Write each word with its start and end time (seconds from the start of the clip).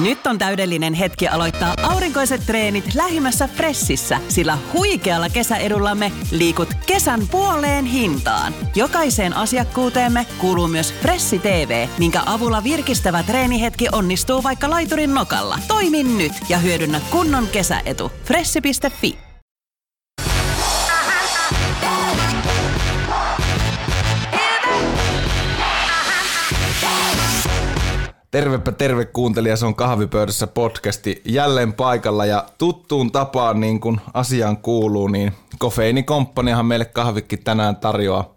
Nyt 0.00 0.26
on 0.26 0.38
täydellinen 0.38 0.94
hetki 0.94 1.28
aloittaa 1.28 1.74
aurinkoiset 1.82 2.46
treenit 2.46 2.94
lähimmässä 2.94 3.48
Fressissä, 3.48 4.20
sillä 4.28 4.58
huikealla 4.72 5.28
kesäedullamme 5.28 6.12
liikut 6.30 6.68
kesän 6.86 7.28
puoleen 7.30 7.84
hintaan. 7.84 8.54
Jokaiseen 8.74 9.36
asiakkuuteemme 9.36 10.26
kuuluu 10.38 10.68
myös 10.68 10.94
Fressi 10.94 11.38
TV, 11.38 11.88
minkä 11.98 12.22
avulla 12.26 12.64
virkistävä 12.64 13.22
treenihetki 13.22 13.86
onnistuu 13.92 14.42
vaikka 14.42 14.70
laiturin 14.70 15.14
nokalla. 15.14 15.58
Toimin 15.68 16.18
nyt 16.18 16.32
ja 16.48 16.58
hyödynnä 16.58 17.00
kunnon 17.10 17.48
kesäetu. 17.48 18.12
Fressi.fi 18.24 19.31
Tervepä 28.32 28.72
terve 28.72 29.04
kuuntelija, 29.04 29.56
se 29.56 29.66
on 29.66 29.74
Kahvipöydässä 29.74 30.46
podcasti 30.46 31.22
jälleen 31.24 31.72
paikalla 31.72 32.26
ja 32.26 32.44
tuttuun 32.58 33.12
tapaan 33.12 33.60
niin 33.60 33.80
kuin 33.80 34.00
asiaan 34.14 34.56
kuuluu, 34.56 35.08
niin 35.08 35.32
Kofeini 35.58 36.02
Komppaniahan 36.02 36.66
meille 36.66 36.84
kahvikki 36.84 37.36
tänään 37.36 37.76
tarjoaa 37.76 38.34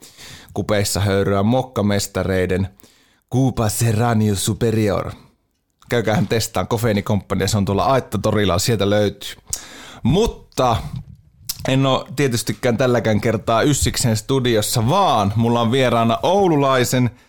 kupeissa 0.53 0.99
höyryä 0.99 1.43
mokkamestareiden 1.43 2.67
Cuba 3.33 3.69
Serranio 3.69 4.35
Superior. 4.35 5.11
Käykäähän 5.89 6.27
testaan 6.27 6.67
Kofeini 6.67 7.01
Komppania, 7.01 7.47
se 7.47 7.57
on 7.57 7.65
tuolla 7.65 7.85
Aitta-torilla, 7.85 8.59
sieltä 8.59 8.89
löytyy. 8.89 9.35
Mutta 10.03 10.77
en 11.67 11.85
ole 11.85 12.05
tietystikään 12.15 12.77
tälläkään 12.77 13.21
kertaa 13.21 13.61
Yssiksen 13.61 14.17
studiossa, 14.17 14.89
vaan 14.89 15.33
mulla 15.35 15.61
on 15.61 15.71
vieraana 15.71 16.19
oululaisen– 16.23 17.09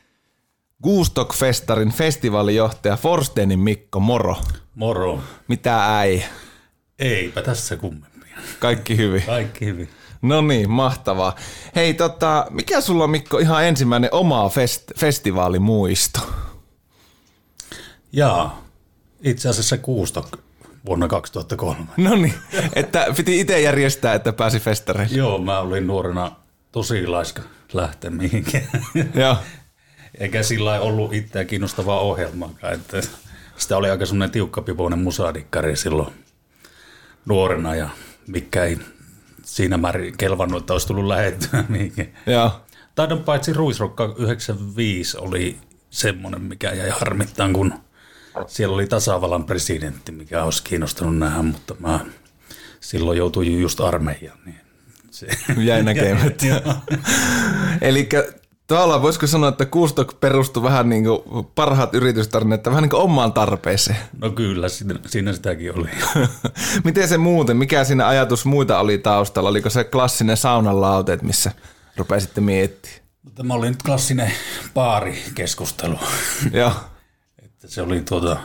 Gustock-festarin 0.85 1.93
festivaalijohtaja 1.93 2.97
Forstenin 2.97 3.59
Mikko, 3.59 4.01
moro. 4.01 4.37
Moro. 4.75 5.21
Mitä 5.49 5.99
äi? 5.99 6.25
Eipä 6.99 7.43
tässä 7.43 7.77
kummemmin. 7.77 8.29
Kaikki 8.59 8.97
hyvin? 8.97 9.23
Kaikki 9.23 9.65
hyvin. 9.67 9.89
No 10.23 10.41
niin, 10.41 10.71
mahtavaa. 10.71 11.35
Hei, 11.75 11.95
tota, 11.95 12.47
mikä 12.51 12.81
sulla 12.81 13.05
on 13.05 13.11
Mikko 13.11 13.39
ihan 13.39 13.65
ensimmäinen 13.65 14.11
oma 14.13 14.49
fest- 14.49 14.99
festivaalimuisto? 14.99 16.21
Jaa, 18.13 18.63
itse 19.23 19.49
asiassa 19.49 19.79
Gustock 19.79 20.33
vuonna 20.87 21.09
2003. 21.09 21.79
No 21.97 22.15
niin, 22.17 22.35
että 22.75 23.07
piti 23.17 23.41
itse 23.41 23.61
järjestää, 23.61 24.15
että 24.15 24.33
pääsi 24.33 24.61
festareille. 24.61 25.17
Joo, 25.17 25.39
mä 25.39 25.61
olin 25.61 25.87
nuorena 25.87 26.33
tosi 26.73 27.07
laiska 27.07 27.43
lähteä 27.73 28.11
mihinkään. 28.11 28.69
Joo. 29.15 29.37
Eikä 30.19 30.43
sillä 30.43 30.81
ollut 30.81 31.15
itseä 31.15 31.45
kiinnostavaa 31.45 32.01
ohjelmaa. 32.01 32.51
Että 32.73 33.01
sitä 33.57 33.77
oli 33.77 33.91
aika 33.91 34.07
semmoinen 34.07 34.31
tiukkapipoinen 34.31 34.99
musadikkari 34.99 35.77
silloin 35.77 36.13
nuorena 37.27 37.75
ja 37.75 37.89
mikä 38.27 38.65
ei 38.65 38.79
siinä 39.43 39.77
määrin 39.77 40.17
kelvannut, 40.17 40.63
että 40.63 40.73
olisi 40.73 40.87
tullut 40.87 41.07
lähettyä 41.07 41.65
mihinkin. 41.69 42.15
Joo. 42.27 42.61
Taidon 42.95 43.25
paitsi 43.25 43.53
Ruisrokka 43.53 44.15
95 44.19 45.19
oli 45.19 45.59
semmoinen, 45.91 46.43
mikä 46.43 46.73
jäi 46.73 46.91
harmittaan, 46.91 47.53
kun 47.53 47.75
siellä 48.47 48.75
oli 48.75 48.87
tasavallan 48.87 49.45
presidentti, 49.45 50.13
mikä 50.13 50.45
olisi 50.45 50.63
kiinnostanut 50.63 51.19
nähdä, 51.19 51.43
mutta 51.43 51.75
mä 51.79 52.01
silloin 52.81 53.19
joutuin 53.19 53.61
just 53.61 53.81
armeijaan. 53.81 54.39
Niin 54.45 54.61
se 55.11 55.27
jäi 55.57 55.83
näkemättä. 55.93 56.63
Eli 57.81 58.09
Tavallaan 58.67 59.03
voisiko 59.03 59.27
sanoa, 59.27 59.49
että 59.49 59.67
Kustok 59.67 60.21
perustui 60.21 60.63
vähän 60.63 60.89
niin 60.89 61.05
kuin 61.05 61.47
parhaat 61.55 61.95
yritystarinat, 61.95 62.67
vähän 62.67 62.83
niin 62.83 62.91
kuin 62.91 63.03
omaan 63.03 63.33
tarpeeseen. 63.33 63.99
No 64.21 64.31
kyllä, 64.31 64.69
siinä, 64.69 64.95
siinä 65.07 65.33
sitäkin 65.33 65.79
oli. 65.79 65.89
Miten 66.85 67.09
se 67.09 67.19
muuten, 67.19 67.57
mikä 67.57 67.85
siinä 67.85 68.09
ajatus 68.09 68.45
muita 68.45 68.79
oli 68.79 68.99
taustalla? 68.99 69.51
Oliko 69.51 69.71
se 69.71 69.85
klassinen 69.85 70.37
saunan 70.37 70.81
lauteet, 70.81 71.23
missä 71.23 71.53
rupesitte 71.97 72.41
miettimään? 72.41 73.01
Tämä 73.35 73.55
oli 73.55 73.69
nyt 73.69 73.83
klassinen 73.83 74.33
paarikeskustelu. 74.75 75.99
Joo. 76.53 76.73
että 77.45 77.69
se 77.69 77.83
oli 77.83 78.01
tuota, 78.01 78.37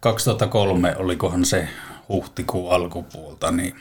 2003, 0.00 0.96
olikohan 0.96 1.44
se 1.44 1.68
huhtikuun 2.08 2.72
alkupuolta, 2.72 3.50
niin 3.50 3.74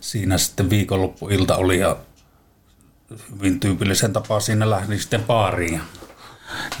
siinä 0.00 0.38
sitten 0.38 0.70
viikonloppuilta 0.70 1.56
oli 1.56 1.78
ja 1.78 1.96
hyvin 3.36 3.60
tyypillisen 3.60 4.12
tapaa 4.12 4.40
siinä 4.40 4.70
lähdin 4.70 5.00
sitten 5.00 5.24
baariin. 5.24 5.80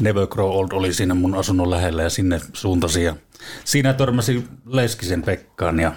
Never 0.00 0.26
Grow 0.26 0.50
Old 0.50 0.68
oli 0.72 0.92
siinä 0.92 1.14
mun 1.14 1.34
asunnon 1.34 1.70
lähellä 1.70 2.02
ja 2.02 2.10
sinne 2.10 2.40
suuntasin. 2.52 3.04
Ja 3.04 3.16
siinä 3.64 3.92
törmäsin 3.92 4.48
Leskisen 4.66 5.22
Pekkaan 5.22 5.80
ja 5.80 5.92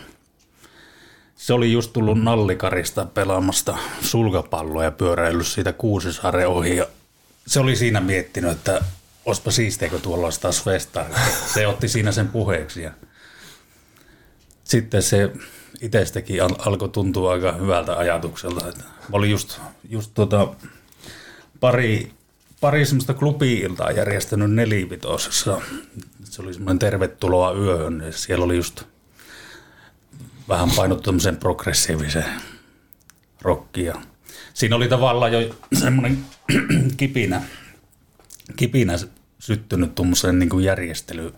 se 1.35 1.53
oli 1.53 1.71
just 1.71 1.93
tullut 1.93 2.23
Nallikarista 2.23 3.05
pelaamasta 3.05 3.77
sulkapalloa 4.01 4.83
ja 4.83 4.91
pyöräillyt 4.91 5.47
siitä 5.47 5.73
Kuusisaaren 5.73 6.47
ohi. 6.47 6.75
Ja 6.75 6.87
se 7.47 7.59
oli 7.59 7.75
siinä 7.75 8.01
miettinyt, 8.01 8.51
että 8.51 8.81
olisipa 9.25 9.51
siisteekö 9.51 9.99
tuolla 9.99 10.25
olisi 10.25 10.39
taas. 10.41 10.65
Se 11.53 11.67
otti 11.67 11.87
siinä 11.87 12.11
sen 12.11 12.27
puheeksi 12.27 12.81
ja 12.81 12.91
sitten 14.63 15.03
se 15.03 15.31
itsestäkin 15.81 16.43
al- 16.43 16.55
alkoi 16.59 16.89
tuntua 16.89 17.31
aika 17.31 17.51
hyvältä 17.51 17.97
ajatukselta. 17.97 18.69
Että 18.69 18.83
mä 18.83 19.09
olin 19.11 19.31
just, 19.31 19.59
just 19.89 20.11
tuota, 20.13 20.53
pari, 21.59 22.11
pari 22.61 22.85
semmoista 22.85 23.13
klubi-iltaa 23.13 23.91
järjestänyt 23.91 24.51
nelivitosessa. 24.51 25.61
Se 26.23 26.41
oli 26.41 26.53
semmoinen 26.53 26.79
tervetuloa 26.79 27.53
yöhön. 27.53 28.03
Ja 28.05 28.11
siellä 28.11 28.45
oli 28.45 28.55
just 28.55 28.83
vähän 30.49 30.71
painottu 30.75 31.03
tämmöisen 31.03 31.37
progressiivisen 31.37 32.25
rockia. 33.41 33.95
Siinä 34.53 34.75
oli 34.75 34.87
tavallaan 34.87 35.33
jo 35.33 35.55
semmoinen 35.79 36.25
kipinä, 36.97 37.41
kipinä 38.55 38.93
syttynyt 39.39 39.95
tuommoiseen 39.95 40.39
niin 40.39 40.63
järjestely, 40.63 41.33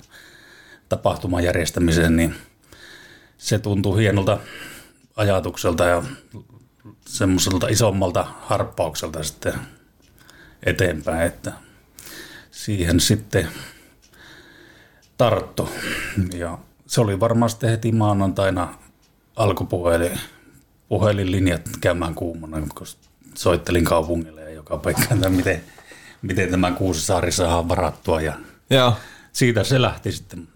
tapahtuman 0.89 1.43
järjestämiseen, 1.43 2.15
niin– 2.15 2.35
se 3.41 3.59
tuntui 3.59 4.01
hienolta 4.01 4.39
ajatukselta 5.15 5.85
ja 5.85 6.03
semmoiselta 7.07 7.67
isommalta 7.67 8.27
harppaukselta 8.41 9.23
sitten 9.23 9.53
eteenpäin, 10.63 11.21
että 11.21 11.51
siihen 12.51 12.99
sitten 12.99 13.47
tarttu. 15.17 15.69
Ja 16.33 16.57
se 16.87 17.01
oli 17.01 17.19
varmasti 17.19 17.67
heti 17.67 17.91
maanantaina 17.91 18.75
alkupuhelin 19.35 20.19
puhelinlinjat 20.89 21.69
käymään 21.81 22.15
kuumana, 22.15 22.67
kun 22.75 22.87
soittelin 23.35 23.85
kaupungille 23.85 24.41
ja 24.41 24.49
joka 24.49 24.77
paikkaan, 24.77 25.13
että 25.13 25.29
miten, 25.29 25.63
miten 26.21 26.51
tämä 26.51 26.71
Kuusisaari 26.71 27.31
saadaan 27.31 27.69
varattua. 27.69 28.21
Ja 28.21 28.33
Joo. 28.69 28.93
Siitä 29.33 29.63
se 29.63 29.81
lähti 29.81 30.11
sitten. 30.11 30.47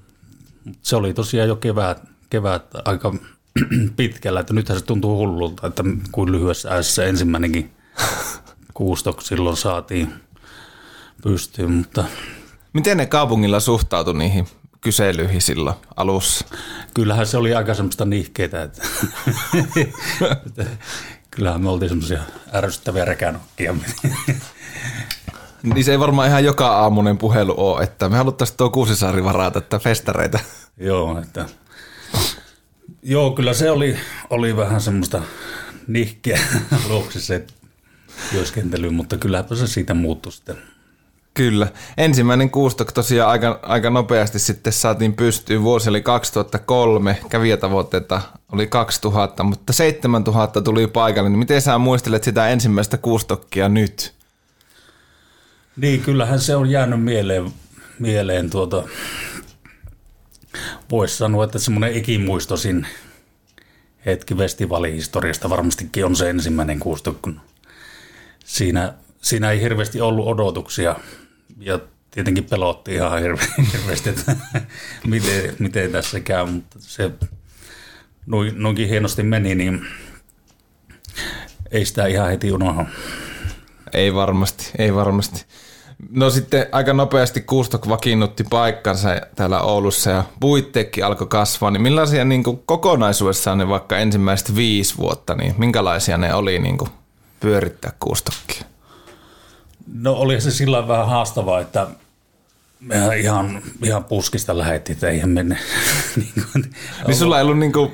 Se 0.81 0.95
oli 0.95 1.13
tosiaan 1.13 1.49
jo 1.49 1.55
kevät, 1.55 2.14
kevät 2.29 2.65
aika 2.85 3.13
pitkällä, 3.97 4.39
että 4.39 4.53
nythän 4.53 4.79
se 4.79 4.85
tuntuu 4.85 5.17
hullulta, 5.17 5.67
että 5.67 5.83
kuin 6.11 6.31
lyhyessä 6.31 6.71
ajassa 6.71 7.03
ensimmäinenkin 7.03 7.71
kuustok 8.73 9.21
silloin 9.21 9.57
saatiin 9.57 10.13
pystyyn, 11.23 11.71
mutta... 11.71 12.03
Miten 12.73 12.97
ne 12.97 13.05
kaupungilla 13.05 13.59
suhtautui 13.59 14.13
niihin 14.13 14.47
kyselyihin 14.81 15.41
silloin 15.41 15.75
alussa? 15.95 16.45
Kyllähän 16.93 17.27
se 17.27 17.37
oli 17.37 17.55
aika 17.55 17.73
semmoista 17.73 18.05
nihkeitä, 18.05 18.63
että 18.63 18.81
kyllähän 21.31 21.61
me 21.61 21.69
oltiin 21.69 21.89
semmoisia 21.89 22.21
ärsyttäviä 22.53 23.05
rekänokkia. 23.05 23.75
niin 25.63 25.83
se 25.83 25.91
ei 25.91 25.99
varmaan 25.99 26.27
ihan 26.27 26.43
joka 26.43 26.67
aamunen 26.67 27.17
puhelu 27.17 27.53
ole, 27.57 27.83
että 27.83 28.09
me 28.09 28.17
haluttaisiin 28.17 28.57
tuo 28.57 28.69
Kuusisaari 28.69 29.23
varata, 29.23 29.59
että 29.59 29.79
festareita. 29.79 30.39
Joo, 30.77 31.19
että 31.19 31.45
Joo, 33.03 33.31
kyllä 33.31 33.53
se 33.53 33.71
oli, 33.71 33.97
oli 34.29 34.57
vähän 34.57 34.81
semmoista 34.81 35.21
nihkeä 35.87 36.39
aluksi 36.85 37.21
se 37.21 37.45
työskentely, 38.31 38.89
mutta 38.89 39.17
kylläpä 39.17 39.55
se 39.55 39.67
siitä 39.67 39.93
muuttui 39.93 40.31
sitten. 40.31 40.57
Kyllä. 41.33 41.67
Ensimmäinen 41.97 42.49
kuustok 42.49 42.91
tosiaan 42.91 43.31
aika, 43.31 43.59
aika 43.63 43.89
nopeasti 43.89 44.39
sitten 44.39 44.73
saatiin 44.73 45.13
pystyyn. 45.13 45.63
Vuosi 45.63 45.89
oli 45.89 46.01
2003, 46.01 47.17
kävijätavoitteita 47.29 48.21
oli 48.51 48.67
2000, 48.67 49.43
mutta 49.43 49.73
7000 49.73 50.61
tuli 50.61 50.87
paikalle. 50.87 51.29
Niin 51.29 51.39
miten 51.39 51.61
sä 51.61 51.77
muistelet 51.77 52.23
sitä 52.23 52.47
ensimmäistä 52.47 52.97
kuustokkia 52.97 53.69
nyt? 53.69 54.13
Niin, 55.77 56.01
kyllähän 56.01 56.39
se 56.39 56.55
on 56.55 56.69
jäänyt 56.69 57.03
mieleen, 57.03 57.51
mieleen 57.99 58.49
tuota, 58.49 58.83
voisi 60.91 61.17
sanoa, 61.17 61.43
että 61.43 61.59
semmoinen 61.59 61.93
ikimuistosin 61.93 62.87
hetki 64.05 64.35
festivaalihistoriasta 64.35 65.49
varmastikin 65.49 66.05
on 66.05 66.15
se 66.15 66.29
ensimmäinen 66.29 66.79
kuusto, 66.79 67.19
kun 67.21 67.41
siinä, 68.45 68.93
siinä 69.21 69.51
ei 69.51 69.61
hirveästi 69.61 70.01
ollut 70.01 70.27
odotuksia 70.27 70.95
ja 71.59 71.79
tietenkin 72.11 72.43
pelotti 72.43 72.93
ihan 72.93 73.21
hirveästi, 73.73 74.09
että 74.09 74.35
miten, 75.07 75.55
miten 75.59 75.91
tässä 75.91 76.19
käy, 76.19 76.45
mutta 76.45 76.79
se 76.79 77.11
noinkin 78.55 78.89
hienosti 78.89 79.23
meni, 79.23 79.55
niin 79.55 79.87
ei 81.71 81.85
sitä 81.85 82.05
ihan 82.05 82.29
heti 82.29 82.51
unohda. 82.51 82.85
Ei 83.93 84.13
varmasti, 84.13 84.71
ei 84.77 84.95
varmasti. 84.95 85.45
No 86.09 86.29
sitten 86.29 86.67
aika 86.71 86.93
nopeasti 86.93 87.41
Kuustok 87.41 87.89
vakiinnutti 87.89 88.43
paikkansa 88.49 89.09
täällä 89.35 89.61
Oulussa 89.61 90.09
ja 90.09 90.23
puitteekki 90.39 91.03
alkoi 91.03 91.27
kasvaa, 91.27 91.71
niin 91.71 91.81
millaisia 91.81 92.25
niin 92.25 92.43
kuin 92.43 92.63
kokonaisuudessaan 92.65 93.57
ne 93.57 93.67
vaikka 93.67 93.97
ensimmäiset 93.97 94.55
viisi 94.55 94.97
vuotta, 94.97 95.35
niin 95.35 95.55
minkälaisia 95.57 96.17
ne 96.17 96.33
oli 96.33 96.59
niin 96.59 96.77
kuin 96.77 96.89
pyörittää 97.39 97.93
Kuustokkia? 97.99 98.63
No 99.93 100.13
oli 100.13 100.41
se 100.41 100.51
sillä 100.51 100.87
vähän 100.87 101.07
haastavaa, 101.07 101.59
että 101.59 101.87
me 102.79 103.17
ihan, 103.17 103.61
ihan 103.83 104.03
puskista 104.03 104.57
lähetti, 104.57 104.91
että 104.91 105.09
eihän 105.09 105.29
mene. 105.29 105.57
niin, 106.15 106.45
kuin, 106.51 106.73
niin 107.07 107.15
sulla 107.15 107.37
ei 107.37 107.43
ollut 107.43 107.59
niin 107.59 107.73
kuin 107.73 107.91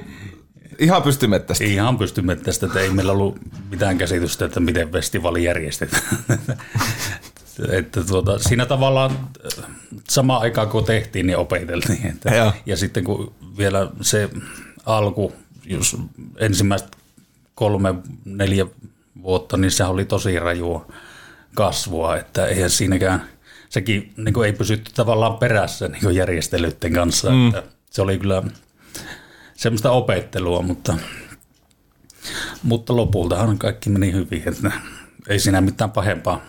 Ihan 0.79 1.01
pystymettästä. 1.01 1.63
Ihan 1.63 1.97
pystymettästä, 1.97 2.65
että 2.65 2.79
ei 2.79 2.89
meillä 2.89 3.11
ollut 3.11 3.37
mitään 3.69 3.97
käsitystä, 3.97 4.45
että 4.45 4.59
miten 4.59 4.91
festivaali 4.91 5.43
järjestetään. 5.43 6.03
että 7.71 8.03
tuota, 8.03 8.39
siinä 8.39 8.65
tavallaan 8.65 9.11
äh, 9.11 9.65
sama 10.09 10.37
aikaa 10.37 10.65
kun 10.65 10.83
tehtiin, 10.83 11.27
niin 11.27 11.37
opeteltiin. 11.37 12.07
Että, 12.07 12.53
ja 12.65 12.77
sitten 12.77 13.03
kun 13.03 13.33
vielä 13.57 13.89
se 14.01 14.29
alku, 14.85 15.33
jos 15.65 15.97
ensimmäistä 16.37 16.97
kolme, 17.55 17.95
neljä 18.25 18.65
vuotta, 19.21 19.57
niin 19.57 19.71
se 19.71 19.83
oli 19.83 20.05
tosi 20.05 20.39
rajua 20.39 20.91
kasvua, 21.55 22.17
että 22.17 22.45
eihän 22.45 22.69
siinäkään, 22.69 23.29
sekin 23.69 24.13
niin 24.17 24.33
kuin 24.33 24.45
ei 24.45 24.53
pysytty 24.53 24.91
tavallaan 24.93 25.37
perässä 25.37 25.87
niin 25.87 26.15
järjestelyiden 26.15 26.93
kanssa. 26.93 27.29
Mm. 27.29 27.47
Että 27.47 27.63
se 27.91 28.01
oli 28.01 28.17
kyllä 28.17 28.43
semmoista 29.55 29.91
opettelua, 29.91 30.61
mutta, 30.61 30.97
mutta 32.63 32.95
lopultahan 32.95 33.57
kaikki 33.57 33.89
meni 33.89 34.13
hyvin. 34.13 34.43
Että 34.45 34.71
ei 35.27 35.39
siinä 35.39 35.61
mitään 35.61 35.91
pahempaa, 35.91 36.41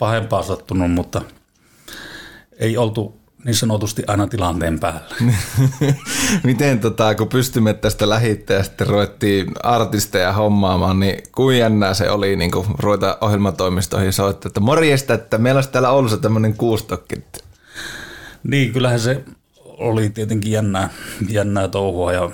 pahempaa 0.00 0.42
sattunut, 0.42 0.90
mutta 0.90 1.22
ei 2.58 2.76
oltu 2.76 3.20
niin 3.44 3.54
sanotusti 3.54 4.02
aina 4.06 4.26
tilanteen 4.26 4.80
päällä. 4.80 5.14
Miten 6.44 6.80
tota, 6.80 7.14
kun 7.14 7.28
pystymme 7.28 7.74
tästä 7.74 8.08
lähitte 8.08 8.54
ja 8.54 8.62
sitten 8.62 8.86
ruvettiin 8.86 9.52
artisteja 9.62 10.32
hommaamaan, 10.32 11.00
niin 11.00 11.22
kuin 11.34 11.58
jännää 11.58 11.94
se 11.94 12.10
oli 12.10 12.36
niin 12.36 12.50
kuin 12.50 12.66
ruveta 12.78 13.18
ohjelmatoimistoihin 13.20 14.12
soittaa, 14.12 14.48
että 14.48 14.60
morjesta, 14.60 15.14
että 15.14 15.38
meillä 15.38 15.58
olisi 15.58 15.70
täällä 15.70 15.90
Oulussa 15.90 16.16
tämmöinen 16.16 16.56
kuustokki. 16.56 17.14
Niin, 18.42 18.72
kyllähän 18.72 19.00
se 19.00 19.24
oli 19.64 20.10
tietenkin 20.10 20.52
jännää, 20.52 20.90
jännää 21.28 21.68
touhua 21.68 22.12
ja 22.12 22.30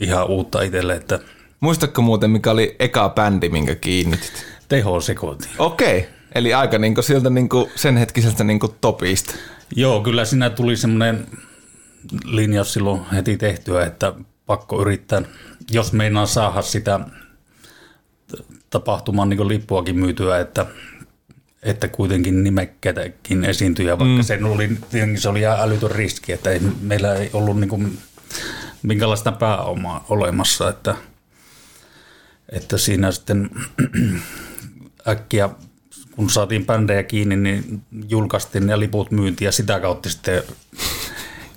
ihan 0.00 0.26
uutta 0.26 0.62
itselle. 0.62 0.94
Että 0.94 1.20
Muistatko 1.60 2.02
muuten, 2.02 2.30
mikä 2.30 2.50
oli 2.50 2.76
eka 2.78 3.08
bändi, 3.08 3.48
minkä 3.48 3.74
kiinnitit? 3.74 4.46
Teho 4.68 5.00
sekoitin. 5.00 5.50
Okei, 5.58 5.98
okay. 5.98 6.15
Eli 6.36 6.54
aika 6.54 6.78
niinku 6.78 7.02
sieltä 7.02 7.30
niinku 7.30 7.70
sen 7.74 7.96
hetkisestä 7.96 8.44
niinku 8.44 8.68
topista. 8.80 9.34
Joo, 9.76 10.00
kyllä 10.00 10.24
siinä 10.24 10.50
tuli 10.50 10.76
semmoinen 10.76 11.26
linjaus 12.24 12.72
silloin 12.72 13.04
heti 13.12 13.36
tehtyä, 13.36 13.86
että 13.86 14.12
pakko 14.46 14.80
yrittää, 14.82 15.22
jos 15.70 15.92
meinaa 15.92 16.26
saada 16.26 16.62
sitä 16.62 17.00
tapahtuman 18.70 19.28
niin 19.28 19.48
lippuakin 19.48 19.98
myytyä, 19.98 20.38
että 20.38 20.66
että 21.62 21.88
kuitenkin 21.88 22.44
nimekkäitäkin 22.44 23.44
esiintyjä, 23.44 23.98
vaikka 23.98 24.16
mm. 24.16 24.22
se 24.22 24.38
oli, 24.44 24.78
se 25.16 25.28
oli 25.28 25.40
ihan 25.40 25.60
älytön 25.60 25.90
riski, 25.90 26.32
että 26.32 26.50
ei, 26.50 26.60
meillä 26.80 27.14
ei 27.14 27.30
ollut 27.32 27.60
niin 27.60 27.68
kuin 27.68 27.98
minkälaista 28.82 29.32
pääomaa 29.32 30.04
olemassa, 30.08 30.68
että, 30.68 30.96
että 32.48 32.78
siinä 32.78 33.12
sitten 33.12 33.50
äkkiä 35.08 35.48
kun 36.16 36.30
saatiin 36.30 36.66
bändejä 36.66 37.02
kiinni, 37.02 37.36
niin 37.36 37.82
julkaistiin 38.08 38.66
ne 38.66 38.80
liput 38.80 39.10
myynti 39.10 39.44
ja 39.44 39.52
sitä 39.52 39.80
kautta 39.80 40.10
sitten, 40.10 40.42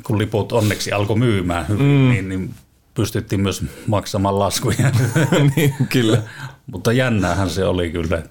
kun 0.04 0.18
liput 0.18 0.52
onneksi 0.52 0.92
alkoi 0.92 1.18
myymään 1.18 1.68
hyvin, 1.68 1.86
mm. 1.86 2.10
niin, 2.10 2.30
niin 2.30 2.54
pystyttiin 2.94 3.42
myös 3.42 3.66
maksamaan 3.88 4.40
laskuja. 4.40 4.92
niin, 5.56 5.74
kyllä. 5.90 6.22
Mutta 6.68 6.92
jännäähän 6.92 7.50
se 7.50 7.66
oli 7.66 7.90
kyllä. 7.90 8.24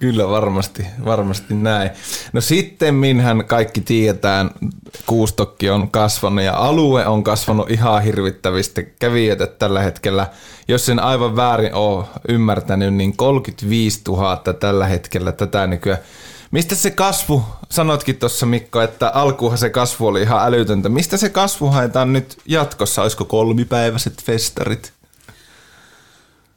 Kyllä 0.00 0.28
varmasti, 0.28 0.86
varmasti 1.04 1.54
näin. 1.54 1.90
No 2.32 2.40
sitten 2.40 2.94
minhän 2.94 3.44
kaikki 3.44 3.80
tiedetään, 3.80 4.50
kuustokki 5.06 5.70
on 5.70 5.90
kasvanut 5.90 6.44
ja 6.44 6.56
alue 6.56 7.06
on 7.06 7.24
kasvanut 7.24 7.70
ihan 7.70 8.02
hirvittävistä 8.02 8.82
kävijöitä 8.82 9.46
tällä 9.46 9.80
hetkellä. 9.80 10.26
Jos 10.68 10.86
sen 10.86 10.98
aivan 11.00 11.36
väärin 11.36 11.74
ole 11.74 12.04
ymmärtänyt, 12.28 12.94
niin 12.94 13.16
35 13.16 14.00
000 14.08 14.36
tällä 14.36 14.86
hetkellä 14.86 15.32
tätä 15.32 15.66
nykyään. 15.66 16.00
Mistä 16.50 16.74
se 16.74 16.90
kasvu, 16.90 17.44
sanotkin 17.70 18.16
tuossa 18.16 18.46
Mikko, 18.46 18.80
että 18.80 19.08
alkuhan 19.08 19.58
se 19.58 19.70
kasvu 19.70 20.06
oli 20.06 20.22
ihan 20.22 20.46
älytöntä. 20.46 20.88
Mistä 20.88 21.16
se 21.16 21.28
kasvu 21.28 21.66
haetaan 21.66 22.12
nyt 22.12 22.38
jatkossa? 22.46 23.02
Olisiko 23.02 23.24
kolmipäiväiset 23.24 24.22
festarit? 24.22 24.92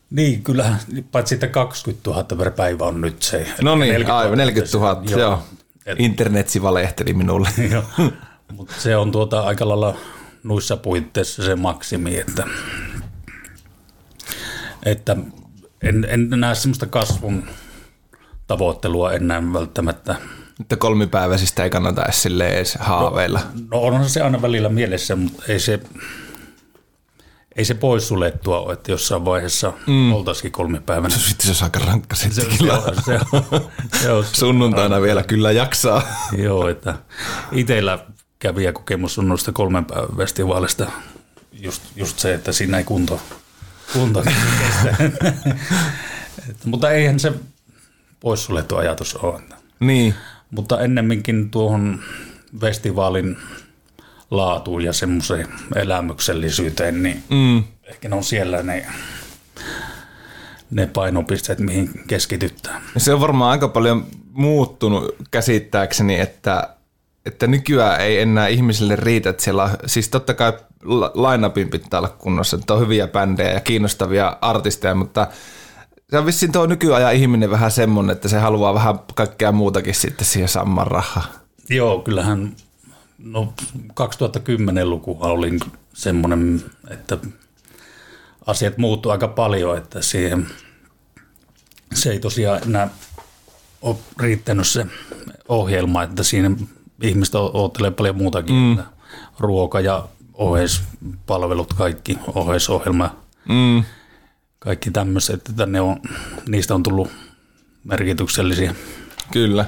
Niin, 0.09 0.43
kyllä, 0.43 0.75
paitsi 1.11 1.35
että 1.35 1.47
20 1.47 2.09
000 2.09 2.23
per 2.23 2.51
päivä 2.51 2.85
on 2.85 3.01
nyt 3.01 3.21
se. 3.21 3.47
No 3.61 3.75
niin, 3.75 3.79
40 3.79 4.17
aivan, 4.17 4.37
40 4.37 4.77
000, 4.77 5.01
joo. 5.09 5.19
joo. 5.19 5.43
Et, 5.85 5.99
Internet 5.99 6.47
valehteli 6.61 7.13
minulle. 7.13 7.49
mutta 8.57 8.73
se 8.77 8.97
on 8.97 9.11
tuota 9.11 9.41
aika 9.41 9.67
lailla 9.67 9.95
nuissa 10.43 10.77
puitteissa 10.77 11.43
se 11.43 11.55
maksimi, 11.55 12.17
että, 12.17 12.47
että 14.85 15.17
en, 15.83 16.07
en 16.09 16.29
näe 16.29 16.55
semmoista 16.55 16.85
kasvun 16.85 17.43
tavoittelua 18.47 19.11
enää 19.13 19.53
välttämättä. 19.53 20.15
Että 20.61 20.75
kolmipäiväisistä 20.75 21.63
ei 21.63 21.69
kannata 21.69 22.03
edes, 22.05 22.25
edes 22.25 22.75
haaveilla. 22.79 23.39
No, 23.39 23.61
no 23.71 23.79
onhan 23.79 24.09
se 24.09 24.21
aina 24.21 24.41
välillä 24.41 24.69
mielessä, 24.69 25.15
mutta 25.15 25.43
ei 25.47 25.59
se, 25.59 25.79
ei 27.55 27.65
se 27.65 27.73
pois 27.73 28.07
suljettua 28.07 28.59
ole, 28.59 28.73
että 28.73 28.91
jossain 28.91 29.25
vaiheessa 29.25 29.73
mm. 29.87 30.13
oltaisikin 30.13 30.51
kolme 30.51 30.79
päivänä. 30.79 31.15
Se, 31.15 31.19
sitten 31.19 31.45
se 31.45 31.49
olisi 31.49 31.63
aika 31.63 31.79
rankka 31.79 32.15
se, 32.15 32.29
se, 32.31 32.41
se, 32.41 32.49
se, 33.05 33.19
se 34.01 34.11
on, 34.11 34.25
Sunnuntaina 34.33 34.89
rankka. 34.89 35.01
vielä 35.01 35.23
kyllä 35.23 35.51
jaksaa. 35.51 36.03
Joo, 36.37 36.67
että 36.67 36.95
itsellä 37.51 37.99
kävi 38.39 38.73
kokemus 38.73 39.19
on 39.19 39.27
noista 39.27 39.51
kolmen 39.51 39.85
päivän 39.85 40.17
festivaalista 40.17 40.91
just, 41.51 41.81
just 41.95 42.19
se, 42.19 42.33
että 42.33 42.51
siinä 42.51 42.77
ei 42.77 42.83
kunto, 42.83 43.21
kunto 43.93 44.23
kestä. 44.23 45.11
mutta 46.65 46.91
eihän 46.91 47.19
se 47.19 47.33
pois 48.19 48.45
suljettu 48.45 48.75
ajatus 48.75 49.15
ole. 49.15 49.41
Niin. 49.79 50.15
Mutta 50.51 50.81
ennemminkin 50.81 51.49
tuohon 51.49 51.99
festivaalin 52.59 53.37
laatuun 54.31 54.83
ja 54.83 54.93
semmoiseen 54.93 55.47
elämyksellisyyteen, 55.75 57.03
niin 57.03 57.23
mm. 57.29 57.63
ehkä 57.83 58.09
ne 58.09 58.15
on 58.15 58.23
siellä 58.23 58.63
ne, 58.63 58.85
ne 60.71 60.87
painopisteet, 60.87 61.59
mihin 61.59 61.89
keskitytään. 62.07 62.81
Se 62.97 63.13
on 63.13 63.21
varmaan 63.21 63.51
aika 63.51 63.67
paljon 63.67 64.07
muuttunut 64.31 65.15
käsittääkseni, 65.31 66.19
että, 66.19 66.69
että 67.25 67.47
nykyään 67.47 68.01
ei 68.01 68.19
enää 68.19 68.47
ihmisille 68.47 68.95
riitä, 68.95 69.29
että 69.29 69.43
siellä 69.43 69.69
siis 69.85 70.09
totta 70.09 70.33
kai 70.33 70.53
line 71.13 71.67
pitää 71.69 71.99
olla 71.99 72.09
kunnossa, 72.09 72.57
että 72.57 72.73
on 72.73 72.79
hyviä 72.79 73.07
bändejä 73.07 73.51
ja 73.51 73.59
kiinnostavia 73.59 74.37
artisteja, 74.41 74.95
mutta 74.95 75.27
se 76.09 76.17
on 76.17 76.25
vissiin 76.25 76.51
tuo 76.51 76.65
nykyajan 76.65 77.15
ihminen 77.15 77.51
vähän 77.51 77.71
semmoinen, 77.71 78.13
että 78.13 78.27
se 78.27 78.39
haluaa 78.39 78.73
vähän 78.73 78.99
kaikkea 79.15 79.51
muutakin 79.51 79.95
sitten 79.95 80.25
siihen 80.25 80.49
saman 80.49 80.87
rahaa. 80.87 81.25
Joo, 81.69 81.99
kyllähän 81.99 82.55
No 83.23 83.53
2010-luku 83.89 85.17
oli 85.19 85.59
semmoinen, 85.93 86.63
että 86.89 87.17
asiat 88.45 88.77
muuttu 88.77 89.09
aika 89.09 89.27
paljon, 89.27 89.77
että 89.77 90.01
siihen, 90.01 90.47
se 91.93 92.11
ei 92.11 92.19
tosiaan 92.19 92.61
enää 92.63 92.89
ole 93.81 93.95
riittänyt 94.19 94.67
se 94.67 94.85
ohjelma, 95.47 96.03
että 96.03 96.23
siinä 96.23 96.51
ihmistä 97.01 97.39
oottelee 97.39 97.91
paljon 97.91 98.17
muutakin, 98.17 98.55
mm. 98.55 98.77
ruoka 99.39 99.79
ja 99.79 100.07
oheispalvelut, 100.33 101.73
kaikki 101.73 102.17
oheisohjelma, 102.35 103.15
mm. 103.49 103.83
kaikki 104.59 104.91
tämmöiset, 104.91 105.49
että 105.49 105.65
ne 105.65 105.81
on, 105.81 105.97
niistä 106.47 106.75
on 106.75 106.83
tullut 106.83 107.07
merkityksellisiä. 107.83 108.75
Kyllä. 109.31 109.65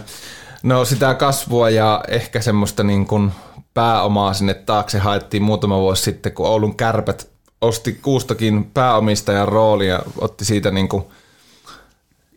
No 0.64 0.86
sitä 0.86 1.14
kasvua 1.14 1.70
ja 1.70 2.04
ehkä 2.08 2.42
semmoista 2.42 2.84
niin 2.84 3.08
kuin 3.08 3.32
pääomaa 3.74 4.34
sinne 4.34 4.54
taakse 4.54 5.00
haettiin 5.00 5.44
muutama 5.44 5.80
vuosi 5.80 6.04
sitten, 6.04 6.32
kun 6.32 6.48
Oulun 6.48 6.76
kärpät 6.76 7.30
osti 7.62 7.94
Kuustokin 7.94 8.72
pääomistajan 8.74 9.48
rooli 9.48 9.88
ja 9.88 10.00
otti 10.18 10.46
siitä 10.46 10.72
niin 10.72 10.90
kuin 10.90 11.04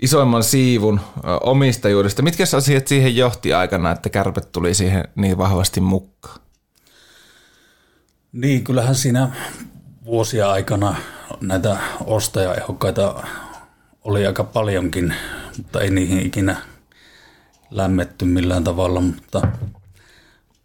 isoimman 0.03 0.45
siivun 0.45 1.01
omistajuudesta. 1.41 2.23
Mitkä 2.23 2.45
asiat 2.57 2.89
siihen 2.89 3.17
johti 3.17 3.55
aikana, 3.55 3.91
että 3.91 4.09
kärpät 4.09 4.53
tuli 4.53 4.75
siihen 4.75 5.05
niin 5.15 5.39
vahvasti 5.39 5.81
mukaan? 5.81 6.41
Niin, 8.33 8.65
kyllähän 8.65 8.95
siinä 8.95 9.31
vuosia 10.05 10.51
aikana 10.51 10.97
näitä 11.41 11.77
ostajaehokkaita 12.05 13.23
oli 14.05 14.27
aika 14.27 14.45
paljonkin, 14.45 15.15
mutta 15.57 15.81
ei 15.81 15.91
niihin 15.91 16.27
ikinä 16.27 16.57
lämmetty 17.71 18.25
millään 18.25 18.65
tavalla, 18.65 19.01
mutta 19.01 19.49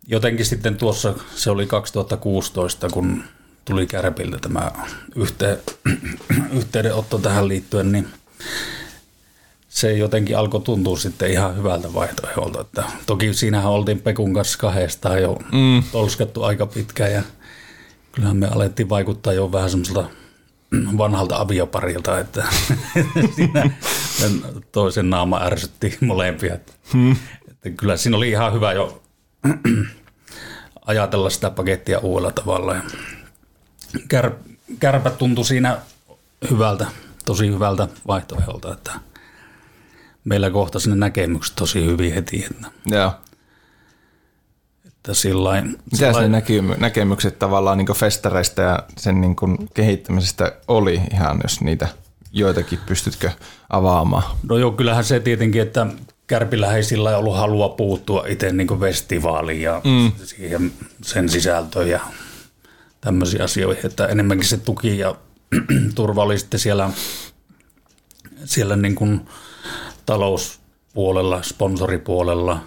jotenkin 0.07 0.45
sitten 0.45 0.75
tuossa, 0.75 1.13
se 1.35 1.51
oli 1.51 1.65
2016, 1.65 2.89
kun 2.89 3.23
tuli 3.65 3.87
Kärpiltä 3.87 4.39
tämä 4.39 4.71
yhteen, 5.15 5.57
yhteydenotto 6.53 7.17
tähän 7.17 7.47
liittyen, 7.47 7.91
niin 7.91 8.07
se 9.71 9.93
jotenkin 9.93 10.37
alkoi 10.37 10.61
tuntua 10.61 10.97
sitten 10.97 11.31
ihan 11.31 11.57
hyvältä 11.57 11.93
vaihtoehdolta. 11.93 12.61
Että 12.61 12.83
toki 13.05 13.33
siinähän 13.33 13.71
oltiin 13.71 14.01
Pekun 14.01 14.33
kanssa 14.33 14.57
kahdestaan 14.57 15.21
jo 15.21 15.37
mm. 15.51 15.83
tolskattu 15.91 16.43
aika 16.43 16.65
pitkään 16.65 17.13
ja 17.13 17.21
kyllähän 18.11 18.37
me 18.37 18.47
alettiin 18.47 18.89
vaikuttaa 18.89 19.33
jo 19.33 19.51
vähän 19.51 19.69
semmoiselta 19.69 20.05
vanhalta 20.97 21.37
avioparilta, 21.37 22.19
että 22.19 22.43
siinä 23.35 23.71
toisen 24.71 25.09
naama 25.09 25.41
ärsytti 25.43 25.97
molempia. 26.01 26.57
Hmm. 26.93 27.15
Että 27.49 27.69
kyllä 27.69 27.97
siinä 27.97 28.17
oli 28.17 28.29
ihan 28.29 28.53
hyvä 28.53 28.73
jo 28.73 29.03
ajatella 30.85 31.29
sitä 31.29 31.49
pakettia 31.49 31.99
uudella 31.99 32.31
tavalla. 32.31 32.75
Kär, 34.07 34.31
kärpä 34.79 35.09
tuntui 35.09 35.45
siinä 35.45 35.77
hyvältä, 36.49 36.85
tosi 37.25 37.47
hyvältä 37.47 37.87
vaihtoehdolta, 38.07 38.73
että 38.73 39.10
meillä 40.23 40.49
kohtasi 40.49 40.89
ne 40.89 40.95
näkemykset 40.95 41.55
tosi 41.55 41.85
hyvin 41.85 42.13
heti. 42.13 42.45
Että 42.51 42.71
Joo. 42.85 43.11
Että 44.87 45.13
sillain, 45.13 45.77
Mitä 45.91 45.97
sillain, 45.97 46.31
ne 46.31 46.43
näkemykset 46.77 47.39
tavallaan 47.39 47.77
niin 47.77 47.95
festareista 47.95 48.61
ja 48.61 48.83
sen 48.97 49.21
niin 49.21 49.35
kehittämisestä 49.73 50.55
oli 50.67 51.01
ihan, 51.13 51.39
jos 51.43 51.61
niitä 51.61 51.87
joitakin 52.31 52.79
pystytkö 52.85 53.31
avaamaan? 53.69 54.23
No 54.49 54.57
joo, 54.57 54.71
kyllähän 54.71 55.03
se 55.03 55.19
tietenkin, 55.19 55.61
että 55.61 55.87
Kärpillä 56.27 56.75
ei 56.75 56.83
sillä 56.83 57.17
ollut 57.17 57.37
halua 57.37 57.69
puuttua 57.69 58.25
itse 58.27 58.51
niin 58.51 58.79
festivaaliin 58.79 59.61
ja 59.61 59.81
mm. 59.83 60.11
siihen, 60.23 60.71
sen 61.03 61.29
sisältöön 61.29 61.89
ja 61.89 61.99
tämmöisiin 63.01 63.43
asioihin, 63.43 63.85
että 63.85 64.05
enemmänkin 64.05 64.47
se 64.47 64.57
tuki 64.57 64.97
ja 64.97 65.15
turva 65.95 66.23
oli 66.23 66.39
sitten 66.39 66.59
siellä, 66.59 66.89
siellä 68.45 68.75
niin 68.75 68.95
kuin 68.95 69.21
talouspuolella, 70.11 71.41
sponsoripuolella, 71.41 72.63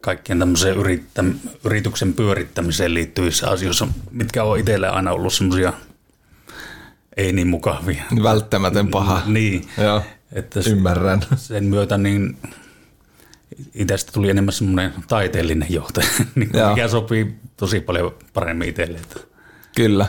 kaikkien 0.00 0.38
tämmöiseen 0.38 0.76
yrittä, 0.76 1.24
yrityksen 1.64 2.12
pyörittämiseen 2.12 2.94
liittyvissä 2.94 3.50
asioissa, 3.50 3.88
mitkä 4.10 4.44
on 4.44 4.58
itselle 4.58 4.88
aina 4.88 5.12
ollut 5.12 5.32
semmoisia 5.32 5.72
ei 7.16 7.32
niin 7.32 7.48
mukavia. 7.48 8.04
Välttämätön 8.22 8.88
paha. 8.88 9.22
Niin. 9.26 9.68
Joo, 9.82 10.02
että 10.32 10.60
ymmärrän. 10.70 11.20
Sen 11.36 11.64
myötä 11.64 11.98
niin 11.98 12.36
itsestä 13.74 14.12
tuli 14.12 14.30
enemmän 14.30 14.52
semmoinen 14.52 14.94
taiteellinen 15.08 15.68
johtaja, 15.70 16.08
niin 16.34 16.50
mikä 16.70 16.88
sopii 16.88 17.34
tosi 17.56 17.80
paljon 17.80 18.14
paremmin 18.34 18.68
itselle. 18.68 18.98
Kyllä. 19.76 20.06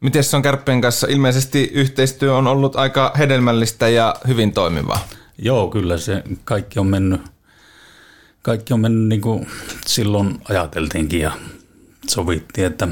Miten 0.00 0.24
se 0.24 0.36
on 0.36 0.42
Kärppien 0.42 0.80
kanssa? 0.80 1.06
Ilmeisesti 1.10 1.70
yhteistyö 1.74 2.36
on 2.36 2.46
ollut 2.46 2.76
aika 2.76 3.12
hedelmällistä 3.18 3.88
ja 3.88 4.14
hyvin 4.26 4.52
toimivaa. 4.52 5.08
Joo, 5.42 5.68
kyllä 5.68 5.98
se 5.98 6.22
kaikki 6.44 6.78
on 6.78 6.86
mennyt, 6.86 7.20
kaikki 8.42 8.72
on 8.72 8.80
mennyt 8.80 9.08
niin 9.08 9.20
kuin 9.20 9.46
silloin 9.86 10.40
ajateltiinkin 10.48 11.20
ja 11.20 11.32
sovittiin, 12.08 12.66
että 12.66 12.88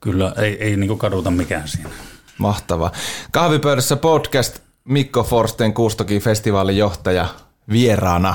kyllä 0.00 0.32
ei, 0.36 0.56
ei 0.64 0.76
niin 0.76 0.88
kuin 0.88 0.98
kaduta 0.98 1.30
mikään 1.30 1.68
siinä. 1.68 1.90
Mahtava. 2.38 2.92
Kahvipöydässä 3.30 3.96
podcast 3.96 4.58
Mikko 4.84 5.24
Forsten 5.24 5.74
Kuustokin 5.74 6.22
festivaalin 6.22 6.76
johtaja 6.76 7.28
vieraana. 7.70 8.34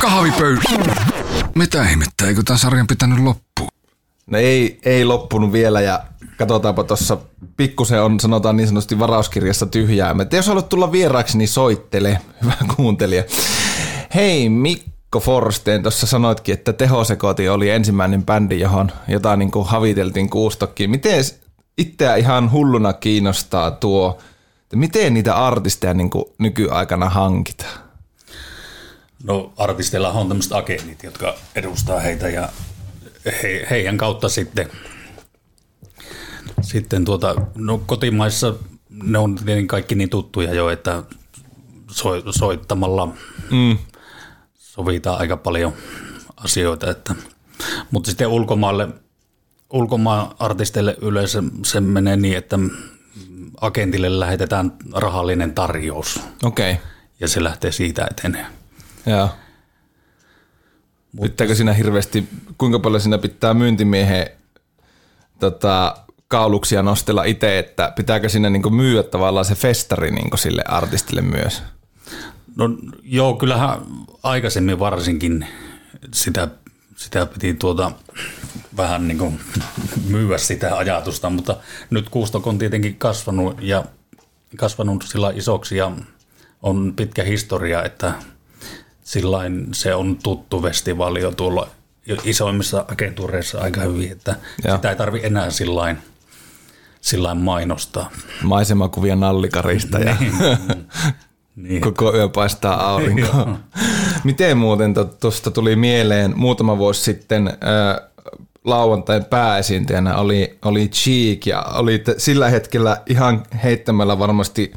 Kahvipöydä. 0.00 0.60
Mitä 1.54 1.82
ihmettä, 1.82 2.26
eikö 2.26 2.42
tämän 2.44 2.58
sarjan 2.58 2.86
pitänyt 2.86 3.18
loppua? 3.18 3.68
No 4.30 4.38
ei, 4.38 4.78
ei 4.84 5.04
loppunut 5.04 5.52
vielä 5.52 5.80
ja 5.80 6.02
katsotaanpa 6.38 6.84
tuossa 6.84 7.18
pikkusen 7.56 8.02
on 8.02 8.20
sanotaan 8.20 8.56
niin 8.56 8.66
sanotusti 8.66 8.98
varauskirjassa 8.98 9.66
tyhjää. 9.66 10.14
Mutta 10.14 10.36
jos 10.36 10.46
haluat 10.46 10.68
tulla 10.68 10.92
vieraaksi, 10.92 11.38
niin 11.38 11.48
soittele, 11.48 12.18
hyvä 12.42 12.54
kuuntelija. 12.76 13.24
Hei 14.14 14.48
Mikko 14.48 15.20
Forsteen, 15.20 15.82
tuossa 15.82 16.06
sanoitkin, 16.06 16.52
että 16.52 16.72
Tehosekoti 16.72 17.48
oli 17.48 17.70
ensimmäinen 17.70 18.26
bändi, 18.26 18.60
johon 18.60 18.92
jotain 19.08 19.38
niin 19.38 19.50
kuin 19.50 19.66
haviteltiin 19.66 20.30
kuustokkiin. 20.30 20.90
Miten 20.90 21.24
itseä 21.78 22.16
ihan 22.16 22.52
hulluna 22.52 22.92
kiinnostaa 22.92 23.70
tuo, 23.70 24.18
että 24.62 24.76
miten 24.76 25.14
niitä 25.14 25.34
artisteja 25.34 25.94
niin 25.94 26.10
kuin 26.10 26.24
nykyaikana 26.38 27.08
hankitaan? 27.08 27.80
No 29.24 29.52
artisteilla 29.56 30.10
on 30.10 30.28
tämmöiset 30.28 30.52
agentit, 30.52 31.02
jotka 31.02 31.34
edustaa 31.54 32.00
heitä 32.00 32.28
ja 32.28 32.48
he, 33.24 33.66
heidän 33.70 33.96
kautta 33.96 34.28
sitten, 34.28 34.68
sitten 36.60 37.04
tuota, 37.04 37.34
no 37.54 37.78
kotimaissa 37.78 38.54
ne 38.90 39.18
on 39.18 39.34
tietenkin 39.34 39.68
kaikki 39.68 39.94
niin 39.94 40.10
tuttuja 40.10 40.54
jo, 40.54 40.70
että 40.70 41.02
so, 41.90 42.32
soittamalla 42.32 43.06
mm. 43.50 43.78
sovitaan 44.54 45.20
aika 45.20 45.36
paljon 45.36 45.72
asioita, 46.36 46.90
että, 46.90 47.14
mutta 47.90 48.10
sitten 48.10 48.28
ulkomaalle, 48.28 48.88
ulkomaan 49.72 50.34
artisteille 50.38 50.96
yleensä 51.02 51.42
se 51.64 51.80
menee 51.80 52.16
niin, 52.16 52.36
että 52.36 52.58
agentille 53.60 54.20
lähetetään 54.20 54.72
rahallinen 54.92 55.52
tarjous. 55.52 56.20
Okei. 56.42 56.72
Okay. 56.72 56.84
Ja 57.20 57.28
se 57.28 57.44
lähtee 57.44 57.72
siitä 57.72 58.06
eteneen. 58.10 58.46
Joo. 59.06 59.28
Mutta... 61.12 61.28
Pitääkö 61.28 61.54
siinä 61.54 61.72
hirveästi, 61.72 62.28
kuinka 62.58 62.78
paljon 62.78 63.00
siinä 63.00 63.18
pitää 63.18 63.54
myyntimiehen 63.54 64.26
tota, 65.38 65.96
kauluksia 66.28 66.82
nostella 66.82 67.24
itse, 67.24 67.58
että 67.58 67.92
pitääkö 67.96 68.28
siinä 68.28 68.50
niinku 68.50 68.70
myyä 68.70 69.02
tavallaan 69.02 69.44
se 69.44 69.54
festari 69.54 70.10
niinku 70.10 70.36
sille 70.36 70.62
artistille 70.68 71.22
myös? 71.22 71.62
No 72.56 72.64
joo, 73.02 73.34
kyllähän 73.34 73.80
aikaisemmin 74.22 74.78
varsinkin 74.78 75.46
sitä, 76.14 76.48
sitä 76.96 77.26
piti 77.26 77.54
tuota, 77.54 77.92
vähän 78.76 79.08
niin 79.08 79.18
kuin 79.18 79.40
myyä 80.08 80.38
sitä 80.38 80.76
ajatusta, 80.76 81.30
mutta 81.30 81.56
nyt 81.90 82.08
Kuustok 82.08 82.46
on 82.46 82.58
tietenkin 82.58 82.96
kasvanut 82.96 83.56
ja 83.60 83.84
kasvanut 84.56 85.04
sillä 85.08 85.32
isoksi 85.34 85.76
ja 85.76 85.92
on 86.62 86.92
pitkä 86.96 87.24
historia, 87.24 87.84
että 87.84 88.14
sillain 89.10 89.68
se 89.72 89.94
on 89.94 90.16
tuttu 90.22 90.62
festivaali 90.62 91.20
jo 91.20 91.30
tuolla 91.30 91.68
isoimmissa 92.24 92.84
agentuureissa 92.88 93.60
aika 93.60 93.80
hyvin, 93.80 94.12
että 94.12 94.36
ja. 94.64 94.76
sitä 94.76 94.90
ei 94.90 94.96
tarvi 94.96 95.20
enää 95.22 95.50
sillain, 95.50 95.98
sillain 97.00 97.38
mainostaa. 97.38 98.10
Maisemakuvia 98.42 99.16
nallikarista 99.16 99.98
ja 99.98 100.16
niin. 100.20 100.32
niin. 101.68 101.80
koko 101.80 102.14
yö 102.14 102.28
paistaa 102.28 102.90
aurinko. 102.90 103.48
Miten 104.24 104.58
muuten 104.58 104.94
tuosta 105.20 105.50
tuli 105.50 105.76
mieleen 105.76 106.32
muutama 106.36 106.78
vuosi 106.78 107.02
sitten 107.02 107.48
äh, 107.48 107.54
lauantain 108.64 109.24
pääesiintäjänä 109.24 110.16
oli, 110.16 110.58
oli 110.64 110.88
Cheek 110.88 111.46
ja 111.46 111.62
oli 111.62 112.02
sillä 112.16 112.48
hetkellä 112.48 113.02
ihan 113.06 113.42
heittämällä 113.64 114.18
varmasti 114.18 114.72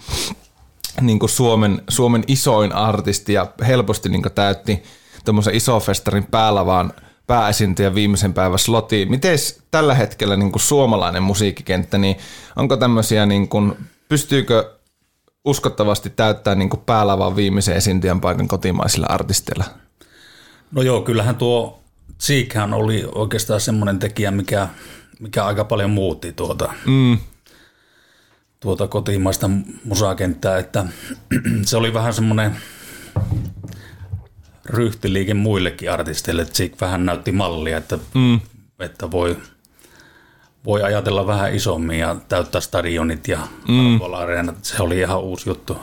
niin 1.01 1.19
kuin 1.19 1.29
Suomen, 1.29 1.81
Suomen 1.89 2.23
isoin 2.27 2.73
artisti 2.73 3.33
ja 3.33 3.47
helposti 3.67 4.09
niin 4.09 4.21
kuin 4.21 4.33
täytti 4.33 4.83
tuommoisen 5.25 5.55
isofestarin 5.55 6.25
päällä 6.25 6.65
vaan 6.65 6.93
pääesiintyjä 7.27 7.95
viimeisen 7.95 8.33
päivän 8.33 8.59
slotiin. 8.59 9.09
Miten 9.09 9.37
tällä 9.71 9.95
hetkellä 9.95 10.35
niin 10.35 10.51
kuin 10.51 10.61
suomalainen 10.61 11.23
musiikkikenttä, 11.23 11.97
niin 11.97 12.15
onko 12.55 12.77
tämmöisiä, 12.77 13.25
niin 13.25 13.47
kuin, 13.47 13.77
pystyykö 14.09 14.73
uskottavasti 15.45 16.09
täyttää 16.09 16.55
niin 16.55 16.69
kuin 16.69 16.81
päällä 16.85 17.17
vaan 17.17 17.35
viimeisen 17.35 17.75
esiintyjän 17.75 18.21
paikan 18.21 18.47
kotimaisilla 18.47 19.07
artisteilla? 19.09 19.65
No 20.71 20.81
joo, 20.81 21.01
kyllähän 21.01 21.35
tuo 21.35 21.79
Seekhän 22.17 22.73
oli 22.73 23.05
oikeastaan 23.15 23.61
semmoinen 23.61 23.99
tekijä, 23.99 24.31
mikä, 24.31 24.67
mikä 25.19 25.45
aika 25.45 25.65
paljon 25.65 25.89
muutti 25.89 26.33
tuota, 26.33 26.73
mm 26.85 27.17
tuota 28.63 28.87
kotimaista 28.87 29.49
musakenttää, 29.85 30.57
että 30.57 30.85
se 31.65 31.77
oli 31.77 31.93
vähän 31.93 32.13
semmoinen 32.13 32.55
ryhtiliike 34.65 35.33
muillekin 35.33 35.91
artisteille. 35.91 36.45
Zik 36.45 36.81
vähän 36.81 37.05
näytti 37.05 37.31
mallia, 37.31 37.77
että, 37.77 37.99
mm. 38.13 38.39
että 38.79 39.11
voi, 39.11 39.37
voi 40.65 40.83
ajatella 40.83 41.27
vähän 41.27 41.55
isommin 41.55 41.99
ja 41.99 42.15
täyttää 42.29 42.61
stadionit 42.61 43.27
ja 43.27 43.47
mm. 43.67 43.99
Se 44.61 44.83
oli 44.83 44.99
ihan 44.99 45.21
uusi 45.21 45.49
juttu. 45.49 45.77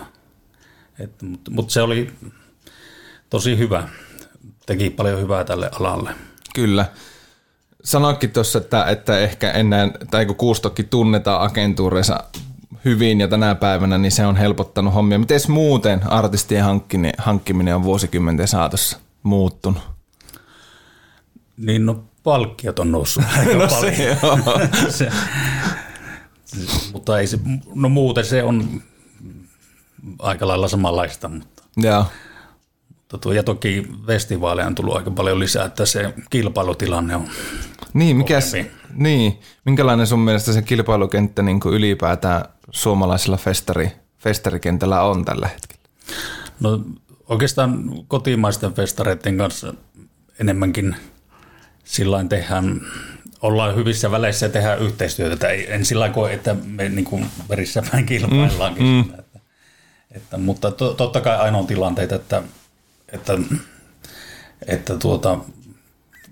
Mutta 1.22 1.50
mut 1.50 1.70
se 1.70 1.82
oli 1.82 2.12
tosi 3.30 3.58
hyvä. 3.58 3.88
Teki 4.66 4.90
paljon 4.90 5.20
hyvää 5.20 5.44
tälle 5.44 5.70
alalle. 5.80 6.10
Kyllä. 6.54 6.86
Sanoikin 7.84 8.30
tuossa, 8.30 8.58
että, 8.58 8.84
että 8.84 9.18
ehkä 9.18 9.50
ennen, 9.50 9.92
tai 10.10 10.26
kun 10.26 10.36
Kuustokki 10.36 10.82
tunnetaan 10.82 11.42
agentuureissa 11.42 12.24
hyvin 12.84 13.20
ja 13.20 13.28
tänä 13.28 13.54
päivänä, 13.54 13.98
niin 13.98 14.12
se 14.12 14.26
on 14.26 14.36
helpottanut 14.36 14.94
hommia. 14.94 15.18
Miten 15.18 15.40
muuten 15.48 16.12
artistien 16.12 16.64
hankkiminen, 16.64 17.14
hankkiminen 17.18 17.76
on 17.76 17.82
vuosikymmenten 17.82 18.48
saatossa 18.48 18.98
muuttunut? 19.22 19.82
Niin 21.56 21.86
no 21.86 22.04
palkkiot 22.22 22.78
on 22.78 22.92
noussut 22.92 23.24
aika 23.38 23.54
no 23.54 23.66
paljon. 23.68 23.94
Se, 23.94 24.18
se, 26.44 26.66
mutta 26.92 27.18
ei 27.18 27.26
se, 27.26 27.38
no 27.74 27.88
muuten 27.88 28.24
se 28.24 28.42
on 28.42 28.82
aika 30.18 30.48
lailla 30.48 30.68
samanlaista. 30.68 31.28
Mutta, 31.28 31.62
Joo. 31.76 32.04
Tuo, 33.18 33.32
ja 33.32 33.42
toki 33.42 33.88
festivaaleja 34.06 34.66
on 34.66 34.74
tullut 34.74 34.96
aika 34.96 35.10
paljon 35.10 35.38
lisää, 35.38 35.64
että 35.64 35.86
se 35.86 36.14
kilpailutilanne 36.30 37.16
on 37.16 37.28
niin, 37.92 38.16
mikäs, 38.16 38.52
niin, 38.94 39.40
minkälainen 39.64 40.06
sun 40.06 40.20
mielestä 40.20 40.52
se 40.52 40.62
kilpailukenttä 40.62 41.42
niin 41.42 41.60
kuin 41.60 41.74
ylipäätään 41.74 42.44
suomalaisella 42.70 43.36
festari, 43.36 43.92
festarikentällä 44.18 45.02
on 45.02 45.24
tällä 45.24 45.48
hetkellä? 45.48 45.82
No 46.60 46.80
oikeastaan 47.28 47.84
kotimaisten 48.08 48.74
festareiden 48.74 49.38
kanssa 49.38 49.74
enemmänkin 50.40 50.96
sillä 51.84 52.24
tehdään, 52.24 52.80
ollaan 53.42 53.76
hyvissä 53.76 54.10
väleissä 54.10 54.46
ja 54.46 54.50
tehdään 54.50 54.78
yhteistyötä. 54.78 55.48
Ei, 55.48 55.72
en 55.72 55.84
sillä 55.84 56.08
koe, 56.08 56.32
että 56.32 56.56
me 56.64 56.88
niin 56.88 57.04
kuin 57.04 57.26
verissä 57.48 57.82
päin 57.90 58.06
kilpaillaankin. 58.06 58.86
Mm, 58.86 58.92
mm. 58.92 59.00
Että, 59.00 59.40
että, 60.10 60.38
mutta 60.38 60.70
to, 60.70 60.94
totta 60.94 61.20
kai 61.20 61.36
aina 61.36 61.58
on 61.58 61.66
tilanteita, 61.66 62.14
että, 62.14 62.42
että, 63.12 63.32
että 64.66 64.98
tuota, 64.98 65.38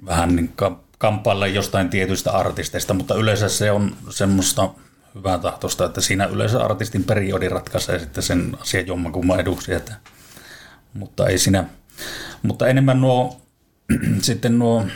vähän 0.06 0.36
niin 0.36 0.52
kamppailla 0.98 1.46
jostain 1.46 1.90
tietyistä 1.90 2.32
artisteista, 2.32 2.94
mutta 2.94 3.14
yleensä 3.14 3.48
se 3.48 3.70
on 3.70 3.96
semmoista 4.10 4.70
hyvää 5.14 5.38
tahtosta, 5.38 5.84
että 5.84 6.00
siinä 6.00 6.24
yleensä 6.24 6.64
artistin 6.64 7.04
periodi 7.04 7.48
ratkaisee 7.48 7.98
sitten 7.98 8.22
sen 8.22 8.56
asian 8.60 8.86
jommankumman 8.86 9.40
eduksi. 9.40 9.72
Että, 9.74 9.94
mutta 10.94 11.26
ei 11.26 11.38
siinä, 11.38 11.64
mutta 12.42 12.66
enemmän 12.66 13.00
nuo, 13.00 13.40
sitten 14.22 14.58
nuo 14.58 14.86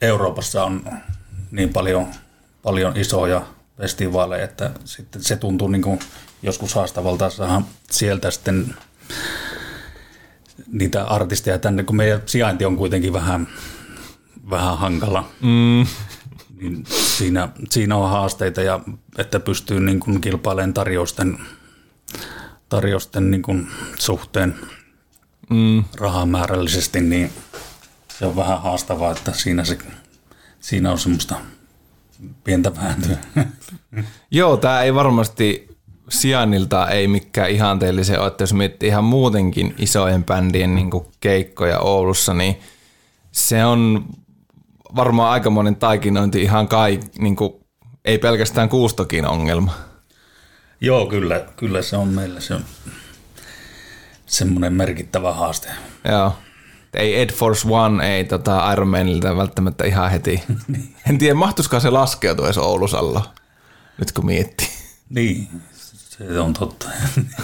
Euroopassa 0.00 0.64
on 0.64 0.84
niin 1.50 1.68
paljon, 1.68 2.06
paljon 2.62 2.96
isoja 2.96 3.42
festivaaleja, 3.78 4.44
että 4.44 4.70
sitten 4.84 5.22
se 5.22 5.36
tuntuu 5.36 5.68
niin 5.68 5.82
kuin 5.82 6.00
joskus 6.42 6.74
haastavalta 6.74 7.30
saada 7.30 7.62
sieltä 7.90 8.30
sitten 8.30 8.74
niitä 10.66 11.04
artisteja 11.04 11.58
tänne, 11.58 11.82
kun 11.82 11.96
meidän 11.96 12.22
sijainti 12.26 12.64
on 12.64 12.76
kuitenkin 12.76 13.12
vähän, 13.12 13.48
vähän 14.50 14.78
hankala. 14.78 15.30
Mm. 15.40 15.86
Niin 16.60 16.84
siinä, 16.86 17.48
siinä 17.70 17.96
on 17.96 18.10
haasteita, 18.10 18.62
ja 18.62 18.80
että 19.18 19.40
pystyy 19.40 19.80
niin 19.80 20.00
kuin 20.00 20.20
kilpailemaan 20.20 20.74
tarjousten, 20.74 21.38
tarjousten 22.68 23.30
niin 23.30 23.42
kuin 23.42 23.68
suhteen 23.98 24.54
mm. 25.50 25.84
rahamäärällisesti, 25.98 27.00
niin 27.00 27.30
se 28.18 28.26
on 28.26 28.36
vähän 28.36 28.62
haastavaa, 28.62 29.12
että 29.12 29.32
siinä, 29.32 29.64
se, 29.64 29.78
siinä 30.60 30.92
on 30.92 30.98
semmoista 30.98 31.34
pientä 32.44 32.76
vääntöä. 32.76 33.18
Joo, 34.30 34.56
tämä 34.56 34.82
ei 34.82 34.94
varmasti 34.94 35.69
sijainnilta 36.10 36.88
ei 36.88 37.08
mikään 37.08 37.50
ihanteellisen 37.50 38.20
ole, 38.20 38.26
että 38.26 38.42
jos 38.42 38.52
miettii 38.52 38.88
ihan 38.88 39.04
muutenkin 39.04 39.74
isojen 39.78 40.24
bändien 40.24 40.74
niin 40.74 40.90
keikkoja 41.20 41.78
Oulussa, 41.78 42.34
niin 42.34 42.60
se 43.32 43.64
on 43.64 44.04
varmaan 44.96 45.30
aikamoinen 45.30 45.76
taikinointi 45.76 46.42
ihan 46.42 46.68
kai, 46.68 47.00
niin 47.18 47.36
kuin, 47.36 47.52
ei 48.04 48.18
pelkästään 48.18 48.68
kuustokin 48.68 49.26
ongelma. 49.26 49.74
Joo, 50.80 51.06
kyllä, 51.06 51.46
kyllä 51.56 51.82
se 51.82 51.96
on 51.96 52.08
meillä 52.08 52.40
se 52.40 52.54
on 52.54 52.64
semmoinen 54.26 54.72
merkittävä 54.72 55.32
haaste. 55.32 55.68
Joo 56.08 56.32
ei 56.94 57.20
Ed 57.20 57.32
Force 57.32 57.68
One, 57.70 58.16
ei 58.16 58.24
tota 58.24 58.72
Iron 58.72 58.88
Manilta 58.88 59.36
välttämättä 59.36 59.84
ihan 59.84 60.10
heti. 60.10 60.42
Niin. 60.68 60.94
en 61.08 61.18
tiedä, 61.18 61.34
mahtuisikaan 61.34 61.80
se 61.80 61.90
laskeutua 61.90 62.46
edes 62.46 62.58
Oulusalla, 62.58 63.34
nyt 63.98 64.12
kun 64.12 64.26
miettii. 64.26 64.68
Niin, 65.10 65.48
se 66.28 66.40
on 66.40 66.52
totta. 66.52 66.88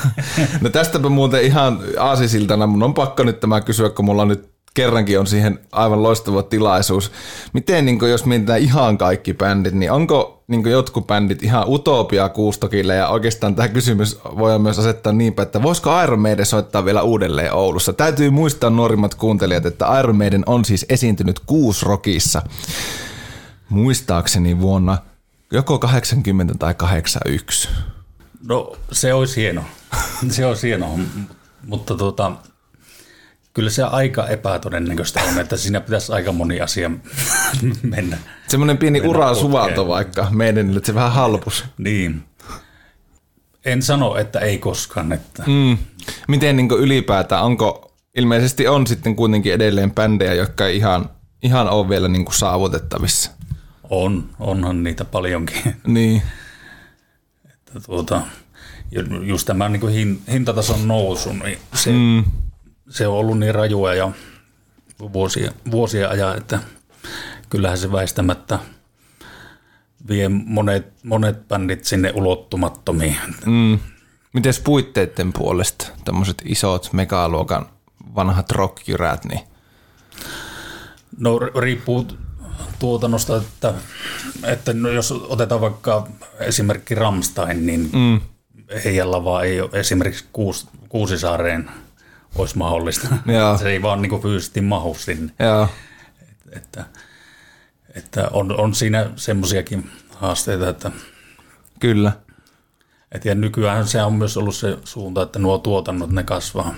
no 0.61 0.71
tästäpä 0.71 1.09
muuten 1.09 1.43
ihan 1.43 1.81
aasisiltana, 1.99 2.67
mun 2.67 2.83
on 2.83 2.95
pakko 2.95 3.23
nyt 3.23 3.41
tämä 3.41 3.61
kysyä, 3.61 3.91
kun 3.91 4.05
mulla 4.05 4.25
nyt 4.25 4.57
kerrankin 4.75 5.21
on 5.21 5.27
siihen 5.27 5.59
aivan 5.73 6.03
loistava 6.03 6.43
tilaisuus. 6.43 7.13
Miten, 7.53 7.87
niin 7.87 7.99
jos 8.11 8.25
mietitään 8.25 8.61
ihan 8.61 8.99
kaikki 8.99 9.35
bändit, 9.35 9.75
niin 9.75 9.93
onko 9.93 10.45
niin 10.49 10.71
jotkut 10.71 11.07
bändit 11.07 11.43
ihan 11.43 11.65
utopia 11.67 12.29
kuustokille 12.29 12.95
ja 12.95 13.09
oikeastaan 13.09 13.55
tämä 13.55 13.69
kysymys 13.69 14.19
voi 14.25 14.59
myös 14.59 14.79
asettaa 14.79 15.13
niinpä, 15.13 15.43
että 15.43 15.63
voisiko 15.63 16.03
Iron 16.03 16.21
Maiden 16.21 16.47
soittaa 16.47 16.85
vielä 16.85 17.03
uudelleen 17.03 17.55
Oulussa? 17.55 17.93
Täytyy 17.93 18.31
muistaa 18.31 18.71
nuorimmat 18.71 19.15
kuuntelijat, 19.15 19.67
että 19.67 19.99
Iron 20.01 20.17
Maiden 20.17 20.43
on 20.47 20.65
siis 20.65 20.87
esiintynyt 20.89 21.41
Kuusrokissa 21.47 22.43
muistaakseni 23.69 24.61
vuonna 24.61 24.99
joko 25.51 25.79
80 25.79 26.55
tai 26.59 26.75
81. 26.75 27.69
No 28.49 28.77
se 28.93 29.15
olisi 29.15 29.41
hieno, 29.41 29.65
se 30.31 30.47
olisi 30.47 30.69
hieno, 30.69 30.99
mutta 31.67 31.95
tuota, 31.95 32.33
kyllä 33.55 33.71
se 33.71 33.83
aika 33.83 34.29
epätodennäköistä 34.29 35.21
on, 35.23 35.41
että 35.41 35.57
siinä 35.57 35.81
pitäisi 35.81 36.13
aika 36.13 36.33
moni 36.33 36.61
asia 36.61 36.91
mennä. 37.83 38.19
Semmoinen 38.49 38.79
pieni 38.79 39.01
urasuvalto 39.01 39.89
vaikka 39.89 40.27
meidän, 40.31 40.77
että 40.77 40.87
se 40.87 40.95
vähän 40.95 41.13
halpus. 41.13 41.65
Niin. 41.79 42.23
En 43.65 43.83
sano, 43.83 44.17
että 44.17 44.39
ei 44.39 44.59
koskaan. 44.59 45.13
Että. 45.13 45.43
Mm. 45.47 45.79
Miten 46.29 46.57
niin 46.57 46.71
ylipäätään, 46.71 47.45
onko, 47.45 47.95
ilmeisesti 48.17 48.69
on 48.69 48.87
sitten 48.87 49.17
kuitenkin 49.17 49.53
edelleen 49.53 49.95
bändejä, 49.95 50.35
jotka 50.35 50.67
ei 50.67 50.77
ihan, 50.77 51.11
ihan 51.43 51.69
ole 51.69 51.89
vielä 51.89 52.09
niin 52.09 52.27
saavutettavissa? 52.31 53.31
On, 53.91 54.31
onhan 54.41 54.83
niitä 54.83 55.05
paljonkin. 55.05 55.77
Niin. 55.87 56.23
Että 57.77 57.87
tuota, 57.87 58.23
just 59.23 59.47
tämä 59.47 59.69
niin 59.69 60.23
hintatason 60.33 60.89
nousu, 60.89 61.33
niin 61.33 61.59
se, 61.75 61.91
mm 61.91 62.25
se 62.89 63.07
on 63.07 63.17
ollut 63.17 63.39
niin 63.39 63.55
rajua 63.55 63.95
ja 63.95 64.13
vuosia, 65.13 65.53
vuosia 65.71 66.09
ajan, 66.09 66.37
että 66.37 66.59
kyllähän 67.51 67.79
se 67.79 67.93
väistämättä 67.93 68.59
vie 70.09 70.29
monet, 70.29 70.93
monet 71.03 71.49
bändit 71.49 71.85
sinne 71.85 72.13
ulottumattomiin. 72.15 73.17
Mm. 73.47 73.79
Miten 74.33 74.55
puitteiden 74.65 75.33
puolesta, 75.33 75.87
tämmöiset 76.05 76.43
isot 76.45 76.93
megaluokan 76.93 77.67
vanhat 78.15 78.51
rockjyrät, 78.51 79.25
niin? 79.25 79.41
No 81.19 81.39
riippuu 81.39 82.07
tuotannosta, 82.79 83.37
että, 83.37 83.75
että 84.45 84.73
no 84.73 84.91
jos 84.91 85.13
otetaan 85.13 85.61
vaikka 85.61 86.07
esimerkki 86.41 86.95
Ramstein, 86.95 87.67
niin 87.67 87.91
mm. 87.93 88.21
heidän 88.85 89.11
lava 89.11 89.43
ei 89.43 89.61
ole 89.61 89.71
esimerkiksi 89.73 90.25
Kuus, 90.33 90.69
Kuusisaareen– 90.89 91.71
olisi 92.39 92.59
mahdollista. 92.59 93.09
Se 93.59 93.71
ei 93.71 93.83
vaan 93.83 94.03
niin 94.03 94.23
fyysisesti 94.23 94.61
mahu 94.61 94.95
sinne. 94.95 95.33
Joo. 95.39 95.69
Että, 96.53 96.85
että 97.95 98.29
on, 98.33 98.61
on 98.61 98.75
siinä 98.75 99.11
semmoisiakin 99.17 99.91
haasteita, 100.15 100.69
että 100.69 100.91
Kyllä. 101.81 102.13
Et 103.13 103.25
ja 103.25 103.35
nykyään 103.35 103.89
se 103.89 104.03
on 104.03 104.13
myös 104.13 104.37
ollut 104.37 104.55
se 104.55 104.79
suunta, 104.85 105.23
että 105.23 105.39
nuo 105.39 105.59
tuotannot 105.59 106.11
ne 106.11 106.23
kasvaa, 106.23 106.75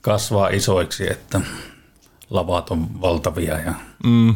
kasvaa 0.00 0.48
isoiksi, 0.48 1.12
että 1.12 1.40
lavat 2.30 2.70
on 2.70 3.00
valtavia 3.00 3.58
ja 3.58 3.74
mm. 4.04 4.34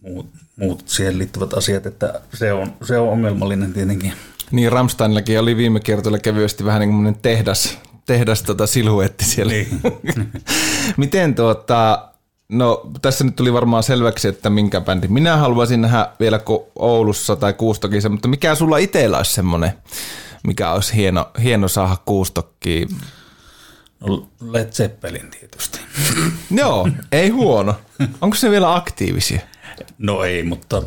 Muut, 0.00 0.26
muut 0.56 0.82
siihen 0.88 1.18
liittyvät 1.18 1.54
asiat, 1.54 1.86
että 1.86 2.20
se 2.34 2.52
on, 2.52 2.72
se 2.84 2.98
on 2.98 3.08
ongelmallinen 3.08 3.72
tietenkin. 3.72 4.12
Niin, 4.50 4.72
Ramsteinillakin 4.72 5.40
oli 5.40 5.56
viime 5.56 5.80
kertoilla 5.80 6.18
kevyesti 6.18 6.64
vähän 6.64 6.80
niin 6.80 6.90
kuin 6.90 7.14
tehdas, 7.22 7.78
tehdas 8.06 8.42
tota 8.42 8.66
siluetti 8.66 9.24
siellä. 9.24 9.52
Niin. 9.52 9.80
Miten 10.96 11.34
tuota, 11.34 12.08
no 12.48 12.90
tässä 13.02 13.24
nyt 13.24 13.36
tuli 13.36 13.52
varmaan 13.52 13.82
selväksi, 13.82 14.28
että 14.28 14.50
minkä 14.50 14.80
bändi 14.80 15.08
minä 15.08 15.36
haluaisin 15.36 15.80
nähdä 15.80 16.08
vielä 16.20 16.40
Oulussa 16.76 17.36
tai 17.36 17.52
Kuustokissa, 17.52 18.08
mutta 18.08 18.28
mikä 18.28 18.54
sulla 18.54 18.78
itsellä 18.78 19.16
olisi 19.16 19.32
semmoinen, 19.32 19.72
mikä 20.46 20.72
olisi 20.72 20.96
hieno, 20.96 21.30
hieno 21.42 21.68
saada 21.68 21.96
Kuustokkiin? 22.04 22.88
No 24.00 24.28
Led 24.40 24.72
Zeppelin 24.72 25.30
tietysti. 25.30 25.80
Joo, 26.50 26.88
ei 27.12 27.28
huono. 27.28 27.74
Onko 28.20 28.36
se 28.36 28.50
vielä 28.50 28.74
aktiivisia? 28.74 29.40
No 29.98 30.24
ei, 30.24 30.42
mutta 30.42 30.82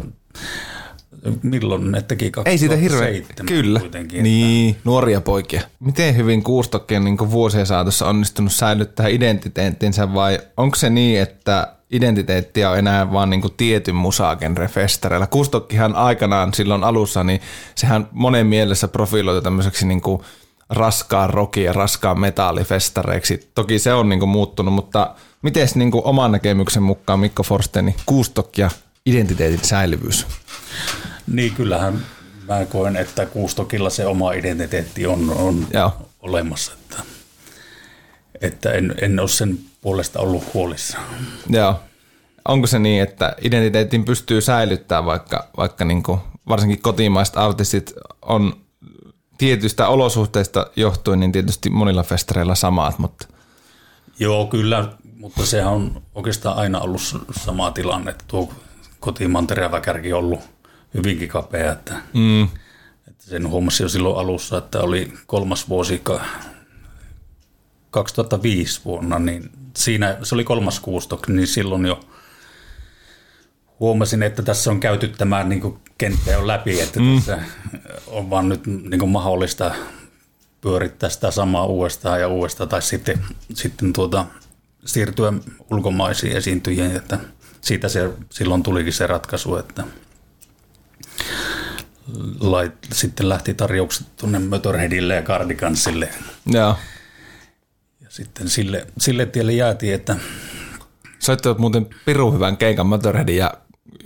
milloin 1.43 1.91
ne 1.91 2.01
teki 2.01 2.31
Ei 2.45 2.57
siitä 2.57 2.75
hirveän, 2.75 3.13
2007 3.13 3.45
kyllä, 3.45 3.79
kuitenkin. 3.79 4.23
niin, 4.23 4.77
nuoria 4.83 5.21
poikia. 5.21 5.61
Miten 5.79 6.15
hyvin 6.15 6.43
Kuustokki 6.43 6.95
on 6.95 7.03
niin 7.03 7.17
vuosien 7.31 7.65
saatossa 7.65 8.07
onnistunut 8.07 8.53
säilyttää 8.53 9.07
identiteettinsä 9.07 10.13
vai 10.13 10.39
onko 10.57 10.75
se 10.75 10.89
niin, 10.89 11.21
että 11.21 11.73
identiteettiä 11.91 12.69
on 12.71 12.77
enää 12.77 13.11
vaan 13.11 13.29
niin 13.29 13.41
tietyn 13.57 13.95
musagenre 13.95 14.67
festareilla? 14.67 15.27
Kuustokkihan 15.27 15.95
aikanaan 15.95 16.53
silloin 16.53 16.83
alussa, 16.83 17.23
niin 17.23 17.41
sehän 17.75 18.07
monen 18.11 18.47
mielessä 18.47 18.87
profiloitu 18.87 19.41
tämmöiseksi 19.41 19.87
niin 19.87 20.01
raskaan 20.69 21.29
roki 21.29 21.63
ja 21.63 21.73
raskaan 21.73 22.19
metallifestareiksi. 22.19 23.51
Toki 23.55 23.79
se 23.79 23.93
on 23.93 24.09
niin 24.09 24.29
muuttunut, 24.29 24.73
mutta 24.73 25.15
miten 25.41 25.67
niin 25.75 25.91
oman 25.93 26.31
näkemyksen 26.31 26.83
mukaan 26.83 27.19
Mikko 27.19 27.43
Forsteni 27.43 27.95
Kuustokki 28.05 28.61
ja 28.61 28.69
identiteetin 29.05 29.65
säilyvyys? 29.65 30.27
Niin 31.27 31.53
kyllähän 31.53 32.05
mä 32.47 32.65
koen, 32.65 32.95
että 32.95 33.25
Kuustokilla 33.25 33.89
se 33.89 34.05
oma 34.05 34.31
identiteetti 34.31 35.07
on, 35.07 35.29
on 35.29 35.67
Joo. 35.73 35.91
olemassa. 36.19 36.73
Että, 36.73 37.03
että 38.41 38.71
en, 38.71 38.95
en 39.01 39.19
ole 39.19 39.29
sen 39.29 39.59
puolesta 39.81 40.19
ollut 40.19 40.53
huolissaan. 40.53 41.05
Joo. 41.49 41.79
Onko 42.45 42.67
se 42.67 42.79
niin, 42.79 43.03
että 43.03 43.35
identiteetin 43.41 44.05
pystyy 44.05 44.41
säilyttämään, 44.41 45.05
vaikka, 45.05 45.47
vaikka 45.57 45.85
niin 45.85 46.03
kuin, 46.03 46.19
varsinkin 46.47 46.81
kotimaiset 46.81 47.37
artistit 47.37 47.93
on 48.21 48.53
tietystä 49.39 49.87
olosuhteista 49.87 50.67
johtuen, 50.75 51.19
niin 51.19 51.31
tietysti 51.31 51.69
monilla 51.69 52.03
festareilla 52.03 52.55
samat, 52.55 52.99
mutta 52.99 53.27
Joo, 54.19 54.45
kyllä, 54.45 54.89
mutta 55.17 55.45
sehän 55.45 55.73
on 55.73 56.01
oikeastaan 56.15 56.57
aina 56.57 56.79
ollut 56.79 57.01
sama 57.41 57.71
tilanne. 57.71 58.15
Tuo 58.27 58.53
kotimaan 58.99 59.47
teräväkärki 59.47 60.13
on 60.13 60.19
ollut 60.19 60.39
hyvinkin 60.93 61.29
kapea, 61.29 61.71
että, 61.71 61.95
mm. 62.13 62.43
että 63.07 63.25
sen 63.25 63.49
huomasi 63.49 63.83
jo 63.83 63.89
silloin 63.89 64.17
alussa, 64.17 64.57
että 64.57 64.79
oli 64.79 65.13
kolmas 65.25 65.69
vuosi 65.69 65.99
ka- 66.03 66.25
2005 67.91 68.81
vuonna, 68.85 69.19
niin 69.19 69.49
siinä, 69.77 70.17
se 70.23 70.35
oli 70.35 70.43
kolmas 70.43 70.79
kuustok, 70.79 71.27
niin 71.27 71.47
silloin 71.47 71.85
jo 71.85 71.99
huomasin, 73.79 74.23
että 74.23 74.43
tässä 74.43 74.71
on 74.71 74.79
käyty 74.79 75.07
tämä 75.07 75.43
niin 75.43 75.79
kenttä 75.99 76.31
jo 76.31 76.47
läpi, 76.47 76.81
että 76.81 76.99
mm. 76.99 77.15
tässä 77.15 77.39
on 78.07 78.29
vaan 78.29 78.49
nyt 78.49 78.67
niin 78.67 79.09
mahdollista 79.09 79.75
pyörittää 80.61 81.09
sitä 81.09 81.31
samaa 81.31 81.65
uudestaan 81.65 82.19
ja 82.19 82.27
uudestaan, 82.27 82.69
tai 82.69 82.81
sitten, 82.81 83.23
sitten 83.53 83.93
tuota, 83.93 84.25
siirtyä 84.85 85.33
ulkomaisiin 85.71 86.37
esiintyjiin, 86.37 86.95
että 86.95 87.19
siitä 87.61 87.89
se 87.89 88.09
silloin 88.29 88.63
tulikin 88.63 88.93
se 88.93 89.07
ratkaisu, 89.07 89.55
että 89.55 89.83
lait, 92.39 92.73
sitten 92.91 93.29
lähti 93.29 93.53
tarjoukset 93.53 94.07
tuonne 94.17 94.39
Motorheadille 94.39 95.15
ja 95.15 95.21
Cardigansille. 95.21 96.09
joo. 96.45 96.75
Ja 98.01 98.07
sitten 98.09 98.49
sille, 98.49 98.87
sille 98.97 99.25
tielle 99.25 99.53
jäätiin, 99.53 99.93
että 99.93 100.15
Soittivat 101.19 101.57
muuten 101.57 101.87
piru 102.05 102.31
hyvän 102.31 102.57
keikan 102.57 102.85
Motorheadin 102.85 103.37
ja 103.37 103.53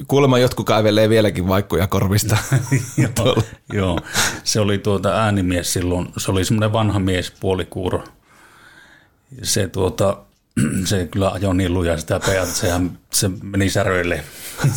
kuulemma 0.07 0.39
jotkut 0.39 0.65
kaivelee 0.65 1.09
vieläkin 1.09 1.47
vaikkuja 1.47 1.87
korvista. 1.87 2.37
joo, 2.97 3.43
joo, 3.73 3.99
se 4.43 4.59
oli 4.59 4.77
tuota 4.77 5.09
äänimies 5.09 5.73
silloin, 5.73 6.07
se 6.17 6.31
oli 6.31 6.45
semmoinen 6.45 6.73
vanha 6.73 6.99
mies, 6.99 7.31
puolikuuro. 7.31 8.03
Se, 9.43 9.67
tuota, 9.67 10.17
se 10.85 11.07
kyllä 11.11 11.29
ajoi 11.29 11.55
niin 11.55 11.73
lujaa 11.73 11.97
sitä 11.97 12.19
peät, 12.19 12.49
sehän, 12.49 12.99
se 13.13 13.29
meni 13.43 13.69
säröille. 13.69 14.23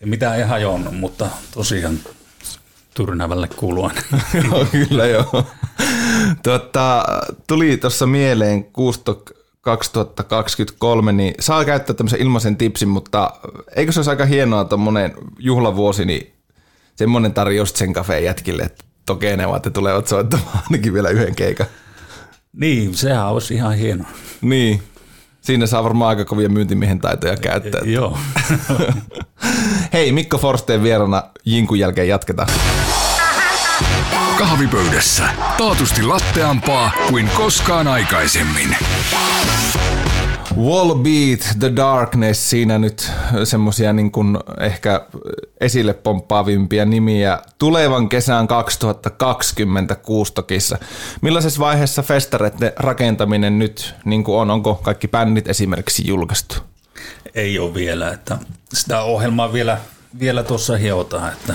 Ei 0.00 0.10
mitään 0.10 0.38
ei 0.38 0.44
hajonnut, 0.44 0.96
mutta 0.96 1.28
tosiaan 1.54 1.98
tyrnävälle 2.94 3.48
kuuluu 3.48 3.90
joo, 4.44 4.66
kyllä 4.70 5.06
joo. 5.06 5.46
Tuota, 6.42 7.04
tuli 7.46 7.76
tuossa 7.76 8.06
mieleen 8.06 8.64
Kuustok 8.64 9.30
2023, 9.64 11.12
niin 11.12 11.34
saa 11.40 11.64
käyttää 11.64 11.94
tämmöisen 11.94 12.20
ilmaisen 12.20 12.56
tipsin, 12.56 12.88
mutta 12.88 13.30
eikö 13.76 13.92
se 13.92 13.98
olisi 13.98 14.10
aika 14.10 14.24
hienoa 14.24 14.64
tuommoinen 14.64 15.12
juhlavuosi, 15.38 16.04
niin 16.04 16.34
semmoinen 16.96 17.34
tarjous 17.34 17.72
sen 17.74 17.92
kafeen 17.92 18.24
jätkille, 18.24 18.62
että 18.62 18.84
tokenevat, 19.06 19.56
että 19.56 19.70
tulevat 19.70 20.06
soittamaan 20.06 20.62
ainakin 20.70 20.94
vielä 20.94 21.08
yhden 21.08 21.34
keikan. 21.34 21.66
niin, 22.52 22.94
sehän 22.94 23.28
olisi 23.28 23.54
ihan 23.54 23.74
hieno. 23.74 24.04
Niin. 24.40 24.82
Siinä 25.40 25.66
saa 25.66 25.84
varmaan 25.84 26.08
aika 26.08 26.24
kovia 26.24 26.48
myyntimiehen 26.48 26.98
taitoja 26.98 27.36
käyttää. 27.36 27.80
Joo. 27.84 28.18
Hei, 29.92 30.12
Mikko 30.12 30.38
Forsteen 30.38 30.82
vierana 30.82 31.22
Jinkun 31.44 31.78
jälkeen 31.78 32.08
jatketaan. 32.08 32.48
Kahvipöydässä. 34.38 35.24
Taatusti 35.58 36.02
latteampaa 36.02 36.90
kuin 37.08 37.30
koskaan 37.36 37.88
aikaisemmin. 37.88 38.76
Wallbeat, 40.56 41.40
The 41.58 41.76
Darkness, 41.76 42.50
siinä 42.50 42.78
nyt 42.78 43.10
semmosia 43.44 43.92
niin 43.92 44.10
kuin 44.10 44.38
ehkä 44.60 45.06
esille 45.60 45.92
pomppaavimpia 45.94 46.84
nimiä 46.84 47.38
tulevan 47.58 48.08
kesän 48.08 48.46
2020 48.46 49.94
Kuustokissa. 49.94 50.78
Millaisessa 51.20 51.60
vaiheessa 51.60 52.02
festareiden 52.02 52.72
rakentaminen 52.76 53.58
nyt 53.58 53.94
niin 54.04 54.24
kuin 54.24 54.38
on? 54.38 54.50
Onko 54.50 54.74
kaikki 54.74 55.08
bändit 55.08 55.48
esimerkiksi 55.48 56.06
julkaistu? 56.08 56.56
Ei 57.34 57.58
ole 57.58 57.74
vielä, 57.74 58.10
että 58.10 58.38
sitä 58.74 59.02
ohjelmaa 59.02 59.52
vielä, 59.52 59.78
vielä 60.18 60.42
tuossa 60.42 60.76
hiotaan, 60.76 61.32
että 61.32 61.54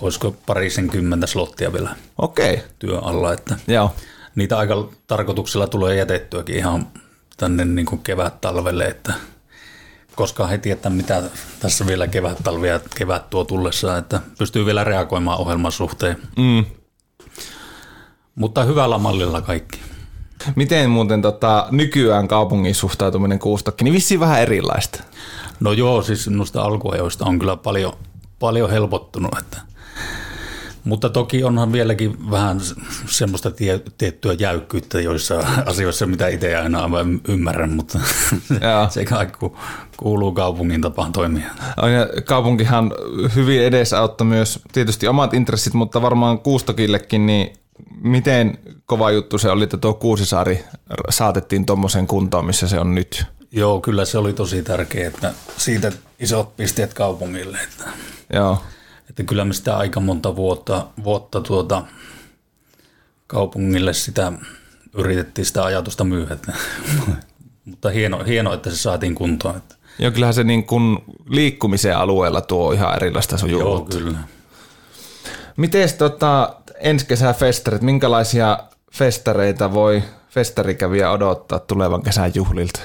olisiko 0.00 0.36
parisenkymmentä 0.46 1.26
slottia 1.26 1.72
vielä 1.72 1.90
Okei, 2.18 2.62
työn 2.78 3.04
alla, 3.04 3.32
että 3.32 3.56
joo. 3.66 3.94
niitä 4.34 4.58
aika 4.58 4.88
tarkoituksella 5.06 5.66
tulee 5.66 5.96
jätettyäkin 5.96 6.56
ihan 6.56 6.86
tänne 7.36 7.64
niin 7.64 7.86
kuin 7.86 8.00
kevät-talvelle, 8.00 8.84
että 8.84 9.14
koska 10.14 10.46
he 10.46 10.58
tietää, 10.58 10.92
mitä 10.92 11.22
tässä 11.60 11.86
vielä 11.86 12.06
kevät-talvi 12.06 12.68
ja 12.68 12.80
kevät 12.96 13.30
tuo 13.30 13.44
tullessaan, 13.44 13.98
että 13.98 14.20
pystyy 14.38 14.66
vielä 14.66 14.84
reagoimaan 14.84 15.38
ohjelman 15.38 15.72
suhteen. 15.72 16.16
Mm. 16.36 16.64
Mutta 18.34 18.64
hyvällä 18.64 18.98
mallilla 18.98 19.40
kaikki. 19.40 19.80
Miten 20.56 20.90
muuten 20.90 21.22
tota, 21.22 21.68
nykyään 21.70 22.28
kaupungin 22.28 22.74
suhtautuminen 22.74 23.38
Kuustokki, 23.38 23.84
niin 23.84 23.94
vissiin 23.94 24.20
vähän 24.20 24.42
erilaista. 24.42 25.02
No 25.60 25.72
joo, 25.72 26.02
siis 26.02 26.28
noista 26.28 26.62
alkuajoista 26.62 27.24
on 27.24 27.38
kyllä 27.38 27.56
paljon, 27.56 27.92
paljon 28.38 28.70
helpottunut, 28.70 29.38
että 29.38 29.60
mutta 30.84 31.10
toki 31.10 31.44
onhan 31.44 31.72
vieläkin 31.72 32.30
vähän 32.30 32.60
semmoista 33.06 33.50
tie, 33.50 33.80
tiettyä 33.98 34.32
jäykkyyttä 34.32 35.00
joissa 35.00 35.46
asioissa, 35.66 36.06
mitä 36.06 36.28
itse 36.28 36.56
aina 36.56 36.82
aivan 36.82 37.20
ymmärrän, 37.28 37.72
mutta 37.72 37.98
se 38.90 39.04
kaikki 39.04 39.38
kuuluu 39.96 40.32
kaupungin 40.32 40.80
tapaan 40.80 41.12
toimia. 41.12 41.50
Ja 41.76 42.22
kaupunkihan 42.22 42.92
hyvin 43.34 43.62
edesauttoi 43.62 44.26
myös 44.26 44.60
tietysti 44.72 45.08
omat 45.08 45.34
intressit, 45.34 45.74
mutta 45.74 46.02
varmaan 46.02 46.38
Kuustokillekin, 46.38 47.26
niin 47.26 47.52
miten 48.02 48.58
kova 48.86 49.10
juttu 49.10 49.38
se 49.38 49.50
oli, 49.50 49.64
että 49.64 49.76
tuo 49.76 49.94
Kuusisaari 49.94 50.64
saatettiin 51.10 51.66
tuommoiseen 51.66 52.06
kuntoon, 52.06 52.46
missä 52.46 52.68
se 52.68 52.80
on 52.80 52.94
nyt? 52.94 53.24
Joo, 53.52 53.80
kyllä 53.80 54.04
se 54.04 54.18
oli 54.18 54.32
tosi 54.32 54.62
tärkeää, 54.62 55.08
että 55.08 55.32
siitä 55.56 55.92
isot 56.20 56.56
pisteet 56.56 56.94
kaupungille, 56.94 57.58
että, 57.58 57.84
Joo. 58.32 58.62
Että 59.14 59.22
kyllä 59.22 59.44
me 59.44 59.54
sitä 59.54 59.76
aika 59.76 60.00
monta 60.00 60.36
vuotta, 60.36 60.86
vuotta 61.04 61.40
tuota, 61.40 61.82
kaupungille 63.26 63.92
sitä 63.92 64.32
yritettiin 64.94 65.44
sitä 65.44 65.64
ajatusta 65.64 66.04
myyä. 66.04 66.26
Että, 66.30 66.52
mutta 67.64 67.90
hieno, 67.90 68.24
hieno, 68.24 68.52
että 68.52 68.70
se 68.70 68.76
saatiin 68.76 69.14
kuntoon. 69.14 69.56
Että, 69.56 69.74
Joo, 69.98 70.10
kyllähän 70.10 70.34
se 70.34 70.44
niin 70.44 70.64
kuin 70.64 70.98
liikkumisen 71.28 71.96
alueella 71.96 72.40
tuo 72.40 72.72
ihan 72.72 72.96
erilaista 72.96 73.34
joo, 73.34 73.40
sujuvuutta. 73.40 73.96
kyllä. 73.96 74.18
Miten 75.56 75.88
tota, 75.98 76.56
ensi 76.80 77.06
kesän 77.06 77.34
festarit, 77.34 77.82
minkälaisia 77.82 78.58
festareita 78.92 79.72
voi 79.72 80.02
festarikävijä 80.30 81.10
odottaa 81.10 81.58
tulevan 81.58 82.02
kesän 82.02 82.32
juhlilta? 82.34 82.80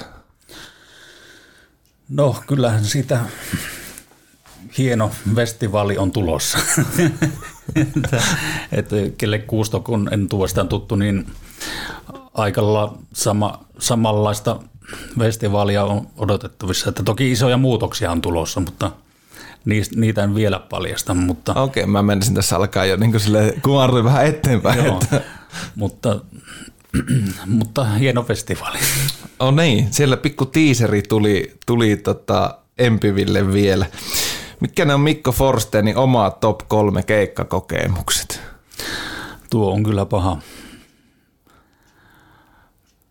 No 2.08 2.36
kyllähän 2.46 2.84
siitä 2.84 3.20
hieno 4.78 5.10
festivaali 5.34 5.98
on 5.98 6.12
tulossa. 6.12 6.58
että, 7.76 8.22
että 8.72 8.96
kelle 9.18 9.38
Kuusto, 9.38 9.80
kun 9.80 10.08
en 10.12 10.28
tuostaan 10.28 10.68
tuttu, 10.68 10.96
niin 10.96 11.26
aikalla 12.34 12.98
sama, 13.12 13.64
samanlaista 13.78 14.60
festivaalia 15.18 15.84
on 15.84 16.06
odotettavissa. 16.16 16.88
Että 16.88 17.02
toki 17.02 17.32
isoja 17.32 17.56
muutoksia 17.56 18.10
on 18.10 18.22
tulossa, 18.22 18.60
mutta 18.60 18.90
niistä, 19.64 20.00
niitä 20.00 20.24
en 20.24 20.34
vielä 20.34 20.58
paljasta. 20.58 21.14
Mutta, 21.14 21.62
Okei, 21.62 21.86
mä 21.86 22.02
menisin 22.02 22.34
tässä 22.34 22.56
alkaa 22.56 22.84
jo 22.84 22.96
niin 22.96 23.20
sille 23.20 23.54
vähän 24.04 24.26
eteenpäin. 24.26 24.84
joo, 24.84 25.00
Että, 25.02 25.20
mutta, 25.74 26.20
mutta 27.46 27.84
hieno 27.84 28.22
festivaali. 28.22 28.78
oh 29.40 29.54
niin, 29.54 29.88
siellä 29.90 30.16
pikku 30.16 30.46
tiiseri 30.46 31.02
tuli, 31.02 31.56
tuli 31.66 31.96
tota 31.96 32.58
Empiville 32.78 33.52
vielä. 33.52 33.86
Mitkä 34.60 34.84
ne 34.84 34.94
on 34.94 35.00
Mikko 35.00 35.32
Forstenin 35.32 35.96
oma 35.96 36.30
top 36.30 36.60
kolme 36.68 37.02
keikkakokemukset? 37.02 38.40
Tuo 39.50 39.72
on 39.72 39.82
kyllä 39.82 40.06
paha, 40.06 40.38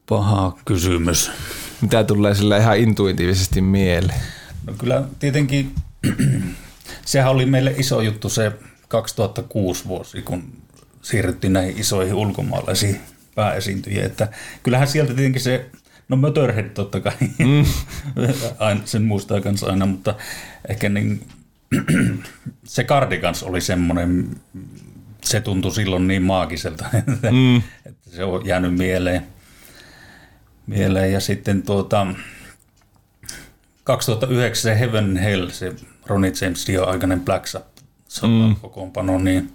paha 0.09 0.57
kysymys. 0.65 1.31
Mitä 1.81 2.03
tulee 2.03 2.35
sillä 2.35 2.57
ihan 2.57 2.77
intuitiivisesti 2.77 3.61
mieleen? 3.61 4.19
No 4.67 4.73
kyllä 4.77 5.03
tietenkin, 5.19 5.75
sehän 7.05 7.31
oli 7.31 7.45
meille 7.45 7.73
iso 7.77 8.01
juttu 8.01 8.29
se 8.29 8.51
2006 8.87 9.87
vuosi, 9.87 10.21
kun 10.21 10.43
siirryttiin 11.01 11.53
näihin 11.53 11.77
isoihin 11.77 12.13
ulkomaalaisiin 12.13 12.99
pääesiintyjiin. 13.35 14.05
Että 14.05 14.27
kyllähän 14.63 14.87
sieltä 14.87 15.13
tietenkin 15.13 15.41
se, 15.41 15.69
no 16.09 16.15
Motorhead 16.17 16.69
totta 16.69 16.99
kai, 16.99 17.13
mm. 17.37 17.65
sen 18.85 19.03
muistaa 19.03 19.41
kanssa 19.41 19.67
aina, 19.67 19.85
mutta 19.85 20.15
ehkä 20.69 20.89
niin, 20.89 21.27
se 22.63 22.83
Cardigans 22.83 23.43
oli 23.43 23.61
semmoinen, 23.61 24.29
se 25.23 25.41
tuntui 25.41 25.71
silloin 25.71 26.07
niin 26.07 26.23
maagiselta, 26.23 26.85
että, 27.07 27.31
mm. 27.31 27.57
että 27.85 28.09
se 28.09 28.23
on 28.23 28.45
jäänyt 28.45 28.75
mieleen. 28.75 29.27
mieleen. 30.67 31.13
Ja 31.13 31.19
sitten 31.19 31.63
tuota, 31.63 32.07
2009 33.83 34.61
se 34.61 34.79
Heaven 34.79 35.17
Hell, 35.17 35.49
se 35.49 35.75
Ronnie 36.05 36.31
James 36.41 36.67
Dio 36.67 36.85
aikainen 36.85 37.21
Black 37.21 37.47
Sabbath 37.47 37.83
mm. 38.23 38.55
kokoonpano, 38.61 39.17
niin 39.17 39.51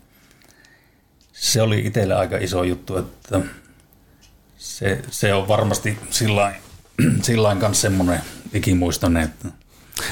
se 1.33 1.63
oli 1.63 1.87
itselle 1.87 2.15
aika 2.15 2.39
iso 2.39 2.63
juttu, 2.63 2.97
että 2.97 3.41
se, 4.59 5.03
se 5.11 5.35
on 5.35 5.49
varmasti 5.49 5.99
sillain 6.11 7.59
kanssa 7.61 7.83
semmoinen 7.83 8.21
ikimuistoinen, 8.53 9.23
että 9.23 9.49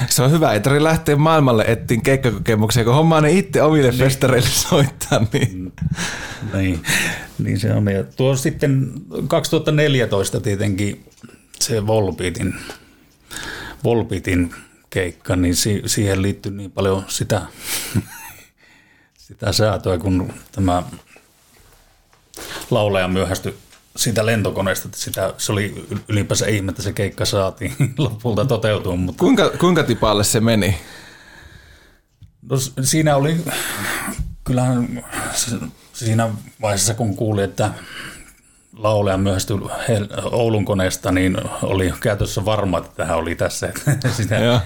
se 0.09 0.23
on 0.23 0.31
hyvä, 0.31 0.53
ei 0.53 0.59
tarvitse 0.59 0.83
lähteä 0.83 1.15
maailmalle 1.15 1.63
ettiin 1.67 2.01
keikkakokemuksia, 2.01 2.83
kun 2.83 2.93
hommaa 2.93 3.21
ne 3.21 3.31
itse 3.31 3.61
omille 3.61 3.89
niin. 3.89 3.99
festareille 3.99 4.49
soittaa. 4.49 5.25
Niin. 5.33 5.57
Mm. 5.57 5.71
niin, 6.57 6.83
niin 7.37 7.59
se 7.59 7.73
on. 7.73 7.87
Ja 7.87 8.03
tuo 8.03 8.35
sitten 8.35 8.91
2014 9.27 10.41
tietenkin 10.41 11.05
se 11.59 11.87
Volbeatin, 11.87 12.55
Volbeatin 13.83 14.55
keikka, 14.89 15.35
niin 15.35 15.55
si- 15.55 15.83
siihen 15.85 16.21
liittyy 16.21 16.51
niin 16.51 16.71
paljon 16.71 17.05
sitä, 17.07 17.41
sitä 19.27 19.51
säätöä, 19.51 19.97
kun 19.97 20.33
tämä 20.51 20.83
laulaja 22.71 23.07
myöhästyi 23.07 23.55
siitä 23.95 24.25
lentokoneesta, 24.25 24.87
että 24.87 24.97
sitä, 24.97 25.33
se 25.37 25.51
oli 25.51 25.85
ylipäänsä 26.07 26.47
ihme, 26.47 26.69
että 26.69 26.81
se 26.81 26.93
keikka 26.93 27.25
saatiin 27.25 27.75
lopulta 27.97 28.45
toteutua. 28.45 28.95
Mutta... 28.95 29.19
Kuinka, 29.19 29.49
kuinka 29.49 29.83
tipalle 29.83 30.23
se 30.23 30.39
meni? 30.39 30.77
No, 32.49 32.57
siinä 32.83 33.15
oli, 33.15 33.37
kyllähän 34.43 35.05
siinä 35.93 36.29
vaiheessa 36.61 36.93
kun 36.93 37.15
kuuli, 37.15 37.43
että 37.43 37.71
laulaja 38.77 39.17
myöhästyi 39.17 39.57
Oulun 40.31 40.65
koneesta, 40.65 41.11
niin 41.11 41.37
oli 41.61 41.93
käytössä 41.99 42.45
varma, 42.45 42.77
että 42.77 42.91
tähän 42.95 43.17
oli 43.17 43.35
tässä. 43.35 43.71
Sitä, 44.17 44.61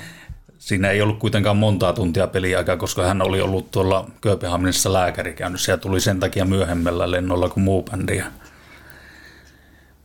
siinä 0.59 0.89
ei 0.89 1.01
ollut 1.01 1.19
kuitenkaan 1.19 1.57
montaa 1.57 1.93
tuntia 1.93 2.27
peliaikaa, 2.27 2.77
koska 2.77 3.03
hän 3.07 3.21
oli 3.21 3.41
ollut 3.41 3.71
tuolla 3.71 4.09
Kööpenhaminassa 4.21 4.93
lääkärikäynnissä 4.93 5.71
ja 5.71 5.77
tuli 5.77 6.01
sen 6.01 6.19
takia 6.19 6.45
myöhemmällä 6.45 7.11
lennolla 7.11 7.49
kuin 7.49 7.63
muu 7.63 7.83
bändi. 7.83 8.23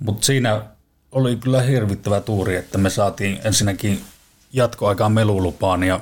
Mutta 0.05 0.27
siinä 0.27 0.63
oli 1.13 1.37
kyllä 1.37 1.63
hirvittävä 1.63 2.21
tuuri, 2.21 2.57
että 2.57 2.79
me 2.79 2.91
saatiin 2.91 3.41
ensinnäkin 3.45 4.01
jatkoaikaan 4.53 5.13
melulupaan 5.13 5.83
ja 5.83 6.01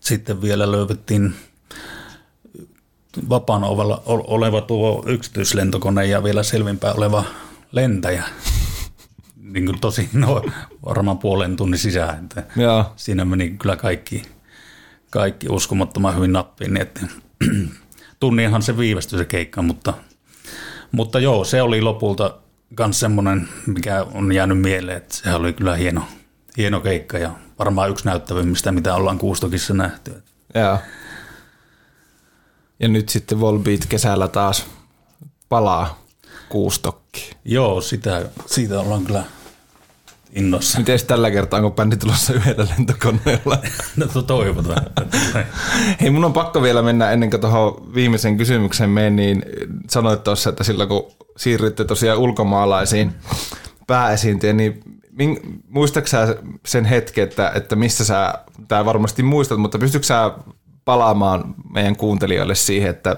sitten 0.00 0.42
vielä 0.42 0.72
löydettiin 0.72 1.34
vapaana 3.28 3.66
oleva 4.06 4.60
tuo 4.60 5.04
yksityislentokone 5.06 6.06
ja 6.06 6.24
vielä 6.24 6.42
selvinpäin 6.42 6.96
oleva 6.96 7.24
lentäjä. 7.72 8.24
Niin 9.52 9.66
kuin 9.66 9.80
tosi, 9.80 10.08
no, 10.12 10.42
varmaan 10.84 11.18
puolen 11.18 11.56
tunnin 11.56 11.78
sisään. 11.78 12.24
Että 12.24 12.42
Joo. 12.56 12.92
Siinä 12.96 13.24
meni 13.24 13.50
kyllä 13.50 13.76
kaikki, 13.76 14.22
kaikki 15.10 15.48
uskomattoman 15.48 16.16
hyvin 16.16 16.32
nappiin. 16.32 16.74
Niin 16.74 16.82
että, 16.82 17.00
tunniinhan 18.20 18.62
se 18.62 18.78
viivästyi 18.78 19.18
se 19.18 19.24
keikka, 19.24 19.62
mutta, 19.62 19.94
mutta 20.92 21.20
joo, 21.20 21.44
se 21.44 21.62
oli 21.62 21.82
lopulta 21.82 22.39
myös 22.78 23.00
semmoinen, 23.00 23.48
mikä 23.66 24.06
on 24.14 24.32
jäänyt 24.32 24.60
mieleen, 24.60 24.96
että 24.96 25.16
se 25.16 25.34
oli 25.34 25.52
kyllä 25.52 25.76
hieno, 25.76 26.02
hieno 26.56 26.80
keikka 26.80 27.18
ja 27.18 27.30
varmaan 27.58 27.90
yksi 27.90 28.04
näyttävimmistä, 28.04 28.72
mitä 28.72 28.94
ollaan 28.94 29.18
Kuustokissa 29.18 29.74
nähty. 29.74 30.22
Joo. 30.54 30.78
Ja 32.80 32.88
nyt 32.88 33.08
sitten 33.08 33.40
Volbeat 33.40 33.86
kesällä 33.88 34.28
taas 34.28 34.66
palaa 35.48 36.02
Kuustokki. 36.48 37.30
Joo, 37.44 37.80
sitä, 37.80 38.28
siitä 38.46 38.80
ollaan 38.80 39.04
kyllä 39.04 39.24
innossa. 40.32 40.78
Miten 40.78 40.98
tällä 41.06 41.30
kertaa, 41.30 41.58
onko 41.58 41.70
bändi 41.70 41.96
tulossa 41.96 42.32
yhdellä 42.32 42.66
lentokoneella? 42.76 43.58
no 43.96 44.22
toivotaan. 44.22 44.86
Hei, 46.00 46.10
mun 46.10 46.24
on 46.24 46.32
pakko 46.32 46.62
vielä 46.62 46.82
mennä 46.82 47.10
ennen 47.10 47.30
kuin 47.30 47.40
tuohon 47.40 47.94
viimeisen 47.94 48.36
kysymykseen 48.36 48.90
menen, 48.90 49.16
niin 49.16 49.42
sanoit 49.90 50.24
tuossa, 50.24 50.50
että 50.50 50.64
silloin 50.64 50.88
kun 50.88 51.12
siirrytte 51.36 51.84
tosiaan 51.84 52.18
ulkomaalaisiin 52.18 53.12
pääesiintyjä, 53.86 54.52
niin 54.52 55.62
muistaaksä 55.68 56.36
sen 56.66 56.84
hetken, 56.84 57.24
että, 57.24 57.52
että 57.54 57.76
missä 57.76 58.04
sä, 58.04 58.34
tämä 58.68 58.84
varmasti 58.84 59.22
muistat, 59.22 59.58
mutta 59.58 59.78
pystytkö 59.78 60.06
sä 60.06 60.32
palaamaan 60.84 61.54
meidän 61.74 61.96
kuuntelijoille 61.96 62.54
siihen, 62.54 62.90
että 62.90 63.16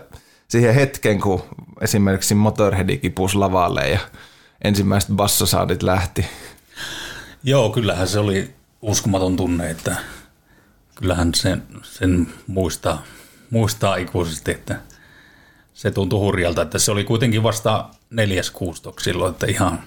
siihen 0.49 0.75
hetken, 0.75 1.21
kun 1.21 1.43
esimerkiksi 1.81 2.35
Motorhead 2.35 2.97
kipusi 2.97 3.37
lavalle 3.37 3.89
ja 3.89 3.99
ensimmäiset 4.65 5.11
bassosaadit 5.11 5.83
lähti? 5.83 6.27
Joo, 7.45 7.71
kyllähän 7.71 8.09
se 8.09 8.19
oli 8.19 8.55
uskomaton 8.83 9.37
tunne, 9.37 9.71
että 9.71 9.97
kyllähän 10.95 11.35
sen, 11.35 11.63
sen 11.83 12.29
muistaa, 12.47 13.03
muistaa 13.51 13.97
ikuisesti, 13.97 14.51
että 14.51 14.81
se 15.83 15.91
tuntui 15.91 16.19
hurjalta, 16.19 16.63
että 16.63 16.79
se 16.79 16.91
oli 16.93 17.05
kuitenkin 17.05 17.43
vasta 17.43 17.89
neljäs 18.11 18.51
kuustok 18.51 19.01
silloin, 19.01 19.33
että 19.33 19.47
ihan, 19.47 19.83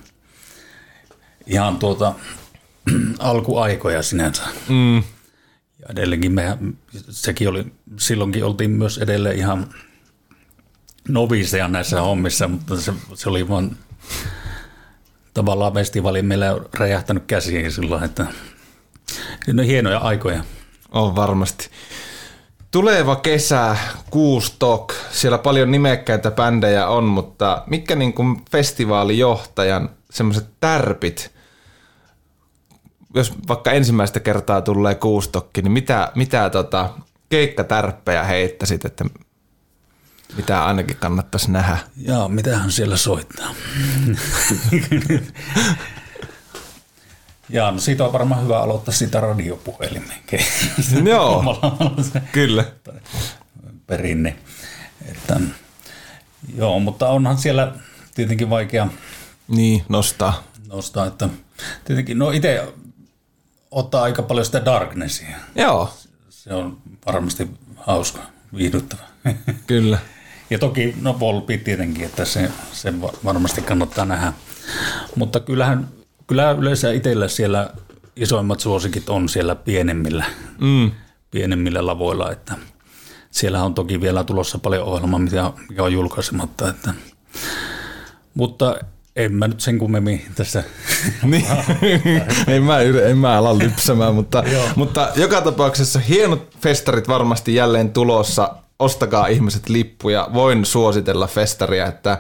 ihan 1.46 1.78
tuota, 1.78 2.14
alkuaikoja 3.20 4.04
sinänsä. 4.04 4.44
Mm. 4.70 4.98
Ja 5.80 5.86
edelleenkin 5.90 6.32
me, 6.32 6.58
sekin 7.10 7.50
oli, 7.50 7.66
silloinkin 8.00 8.46
oltiin 8.46 8.72
myös 8.72 8.98
edelleen 8.98 9.38
ihan 9.38 9.70
noviseja 11.08 11.68
näissä 11.68 12.02
hommissa, 12.02 12.48
mutta 12.48 12.82
se, 12.82 12.94
se 13.14 13.30
oli 13.30 13.50
vaan 13.50 13.78
tavallaan 15.34 15.74
festivaali 15.74 16.22
meillä 16.22 16.58
räjähtänyt 16.74 17.24
käsiin 17.28 17.72
silloin, 17.72 18.04
että 18.04 18.26
ne 19.48 19.62
on 19.62 19.68
hienoja 19.68 19.98
aikoja. 20.00 20.44
On 20.92 21.16
varmasti. 21.16 21.70
Tuleva 22.76 23.16
kesä, 23.16 23.78
Kuustok, 24.10 24.94
siellä 25.12 25.38
paljon 25.38 25.72
nimekkäitä 25.72 26.32
bändejä 26.32 26.88
on, 26.88 27.04
mutta 27.04 27.64
mitkä 27.68 27.96
niin 27.96 28.14
kuin 28.14 28.46
festivaalijohtajan 28.52 29.90
semmoiset 30.12 30.46
tärpit, 30.60 31.32
jos 33.14 33.34
vaikka 33.48 33.72
ensimmäistä 33.72 34.20
kertaa 34.20 34.62
tulee 34.62 34.96
Kuustokki, 34.96 35.62
niin 35.62 35.72
mitä, 35.72 36.12
mitä 36.16 36.50
tota, 36.50 36.90
keikkatärppejä 37.30 38.24
heittäisit, 38.24 38.86
että 38.86 39.06
mitä 40.38 40.66
ainakin 40.66 40.98
kannattaisi 40.98 41.52
nähdä? 41.52 41.78
Joo, 41.98 42.28
mitähän 42.30 42.72
siellä 42.72 42.98
soittaa? 42.98 43.50
Jaa, 47.50 47.72
no 47.72 47.80
siitä 47.80 48.06
on 48.06 48.14
varmaan 48.14 48.44
hyvä 48.44 48.60
aloittaa 48.60 48.94
sitä 48.94 49.20
radiopuhelimen. 49.20 50.18
Joo, 51.10 51.44
kyllä. 52.32 52.66
Perinne. 53.88 54.36
Että, 55.06 55.40
joo, 56.58 56.80
mutta 56.80 57.10
onhan 57.10 57.38
siellä 57.38 57.74
tietenkin 58.16 58.50
vaikea 58.50 58.88
niin, 59.48 59.84
nostaa. 59.90 60.44
nostaa 60.68 61.06
että 61.06 61.30
tietenkin, 61.86 62.20
no 62.20 62.32
itse 62.32 62.74
ottaa 63.72 64.04
aika 64.04 64.24
paljon 64.24 64.46
sitä 64.46 64.66
darknessia. 64.66 65.38
Joo. 65.56 65.94
Se 66.30 66.54
on 66.54 66.78
varmasti 67.06 67.50
hauska, 67.76 68.22
viihdyttävä. 68.56 69.04
Kyllä. 69.68 70.00
Ja 70.50 70.60
toki, 70.60 70.96
no 71.02 71.20
Volpi 71.20 71.58
tietenkin, 71.58 72.06
että 72.06 72.26
se, 72.26 72.52
se 72.74 72.94
varmasti 73.02 73.62
kannattaa 73.62 74.06
nähdä. 74.06 74.34
Mutta 75.16 75.40
kyllähän 75.40 75.88
kyllä 76.28 76.52
yleensä 76.52 76.92
itsellä 76.92 77.28
siellä 77.28 77.70
isoimmat 78.16 78.60
suosikit 78.60 79.10
on 79.10 79.30
siellä 79.30 79.56
pienemmillä, 79.56 80.26
mm. 80.62 80.92
pienemmillä 81.32 81.86
lavoilla, 81.86 82.32
että 82.32 82.56
siellä 83.32 83.64
on 83.64 83.74
toki 83.74 84.02
vielä 84.02 84.24
tulossa 84.24 84.58
paljon 84.58 84.84
ohjelmaa, 84.84 85.20
mikä, 85.20 85.52
mikä 85.70 85.84
on 85.84 85.94
julkaisematta. 85.94 86.70
Että, 86.70 86.94
mutta 88.34 88.76
en 89.16 89.34
mä 89.34 89.48
nyt 89.48 89.60
sen 89.60 89.80
kummemmin 89.80 90.26
tässä 90.36 90.64
niin, 91.24 91.46
en, 92.48 92.64
mä, 92.64 92.80
en 92.80 93.18
mä 93.18 93.38
ala 93.38 93.58
lypsämään, 93.58 94.16
mutta, 94.16 94.44
mutta 94.76 95.12
joka 95.16 95.42
tapauksessa 95.42 96.00
hienot 96.00 96.56
festarit 96.62 97.08
varmasti 97.08 97.56
jälleen 97.56 97.90
tulossa. 97.90 98.56
Ostakaa 98.80 99.28
ihmiset 99.28 99.70
lippuja. 99.70 100.30
Voin 100.34 100.66
suositella 100.66 101.28
festaria, 101.28 101.86
että 101.86 102.18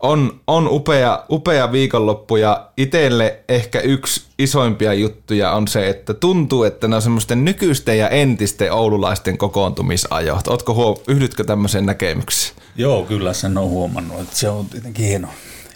on, 0.00 0.40
on 0.46 0.68
upea, 0.68 1.24
upea 1.30 1.72
viikonloppu 1.72 2.36
ja 2.36 2.66
itselle 2.76 3.38
ehkä 3.48 3.80
yksi 3.80 4.22
isoimpia 4.38 4.94
juttuja 4.94 5.52
on 5.52 5.68
se, 5.68 5.88
että 5.88 6.14
tuntuu, 6.14 6.64
että 6.64 6.88
ne 6.88 6.96
on 6.96 7.02
semmoisten 7.02 7.44
nykyisten 7.44 7.98
ja 7.98 8.08
entisten 8.08 8.72
oululaisten 8.72 9.38
kokoontumisajot. 9.38 10.48
Ootko 10.48 10.74
huo, 10.74 11.02
yhdytkö 11.08 11.44
tämmöiseen 11.44 11.86
näkemykseen? 11.86 12.54
Joo, 12.76 13.04
kyllä 13.04 13.32
sen 13.32 13.58
on 13.58 13.68
huomannut, 13.68 14.20
että 14.20 14.36
se 14.36 14.48
on 14.48 14.66
tietenkin 14.66 15.06
hieno, 15.06 15.28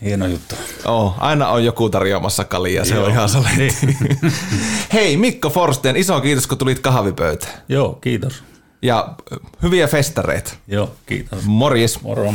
hieno 0.05 0.27
juttu. 0.27 0.55
Oh, 0.85 1.15
aina 1.19 1.49
on 1.49 1.65
joku 1.65 1.91
tarjoamassa 1.91 2.45
kalia, 2.45 2.85
se 2.85 2.95
Joo. 2.95 3.05
on 3.05 3.11
ihan 3.11 3.29
saletti. 3.29 3.97
Hei 4.93 5.17
Mikko 5.17 5.51
Forsten, 5.51 5.97
iso 5.97 6.21
kiitos 6.21 6.47
kun 6.47 6.59
tulit 6.59 6.79
kahvipöytään. 6.79 7.55
Joo, 7.69 7.99
kiitos. 8.01 8.43
Ja 8.83 9.15
hyviä 9.63 9.87
festareita. 9.87 10.55
Joo, 10.69 10.91
kiitos. 11.07 11.45
Morjes. 11.45 12.03
Moro. 12.03 12.35